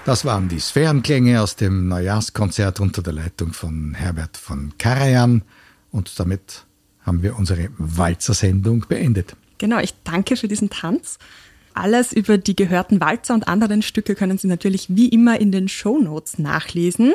Das 0.09 0.24
waren 0.24 0.48
die 0.48 0.59
Sphärenklänge 0.59 1.42
aus 1.42 1.54
dem 1.54 1.86
Neujahrskonzert 1.88 2.80
unter 2.80 3.02
der 3.02 3.12
Leitung 3.12 3.52
von 3.52 3.92
Herbert 3.92 4.38
von 4.38 4.72
Karajan. 4.78 5.42
Und 5.92 6.18
damit 6.18 6.64
haben 7.02 7.22
wir 7.22 7.36
unsere 7.38 7.68
Walzer-Sendung 7.76 8.86
beendet. 8.88 9.36
Genau, 9.59 9.78
ich 9.80 9.92
danke 10.04 10.36
für 10.36 10.48
diesen 10.48 10.70
Tanz. 10.70 11.18
Alles 11.74 12.14
über 12.14 12.38
die 12.38 12.56
gehörten 12.56 13.02
Walzer 13.02 13.34
und 13.34 13.48
anderen 13.48 13.82
Stücke 13.82 14.14
können 14.14 14.38
Sie 14.38 14.48
natürlich 14.48 14.86
wie 14.88 15.09
immer 15.09 15.38
in 15.42 15.52
den 15.52 15.68
Show 15.68 15.98
Notes 15.98 16.38
nachlesen. 16.38 17.12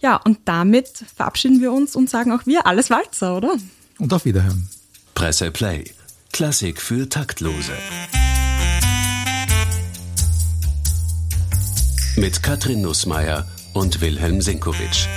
Ja, 0.00 0.16
und 0.16 0.40
damit 0.44 1.02
verabschieden 1.16 1.62
wir 1.62 1.72
uns 1.72 1.96
und 1.96 2.10
sagen 2.10 2.30
auch 2.30 2.44
wir 2.44 2.66
alles 2.66 2.90
Walzer, 2.90 3.38
oder? 3.38 3.54
Und 3.98 4.12
auf 4.12 4.26
Wiederhören. 4.26 4.68
Presse 5.14 5.50
Play. 5.50 5.84
Klassik 6.30 6.78
für 6.82 7.08
Taktlose. 7.08 7.72
Mit 12.16 12.44
Katrin 12.44 12.80
Nussmeier 12.80 13.48
und 13.72 14.00
Wilhelm 14.00 14.40
Senkowitsch. 14.40 15.08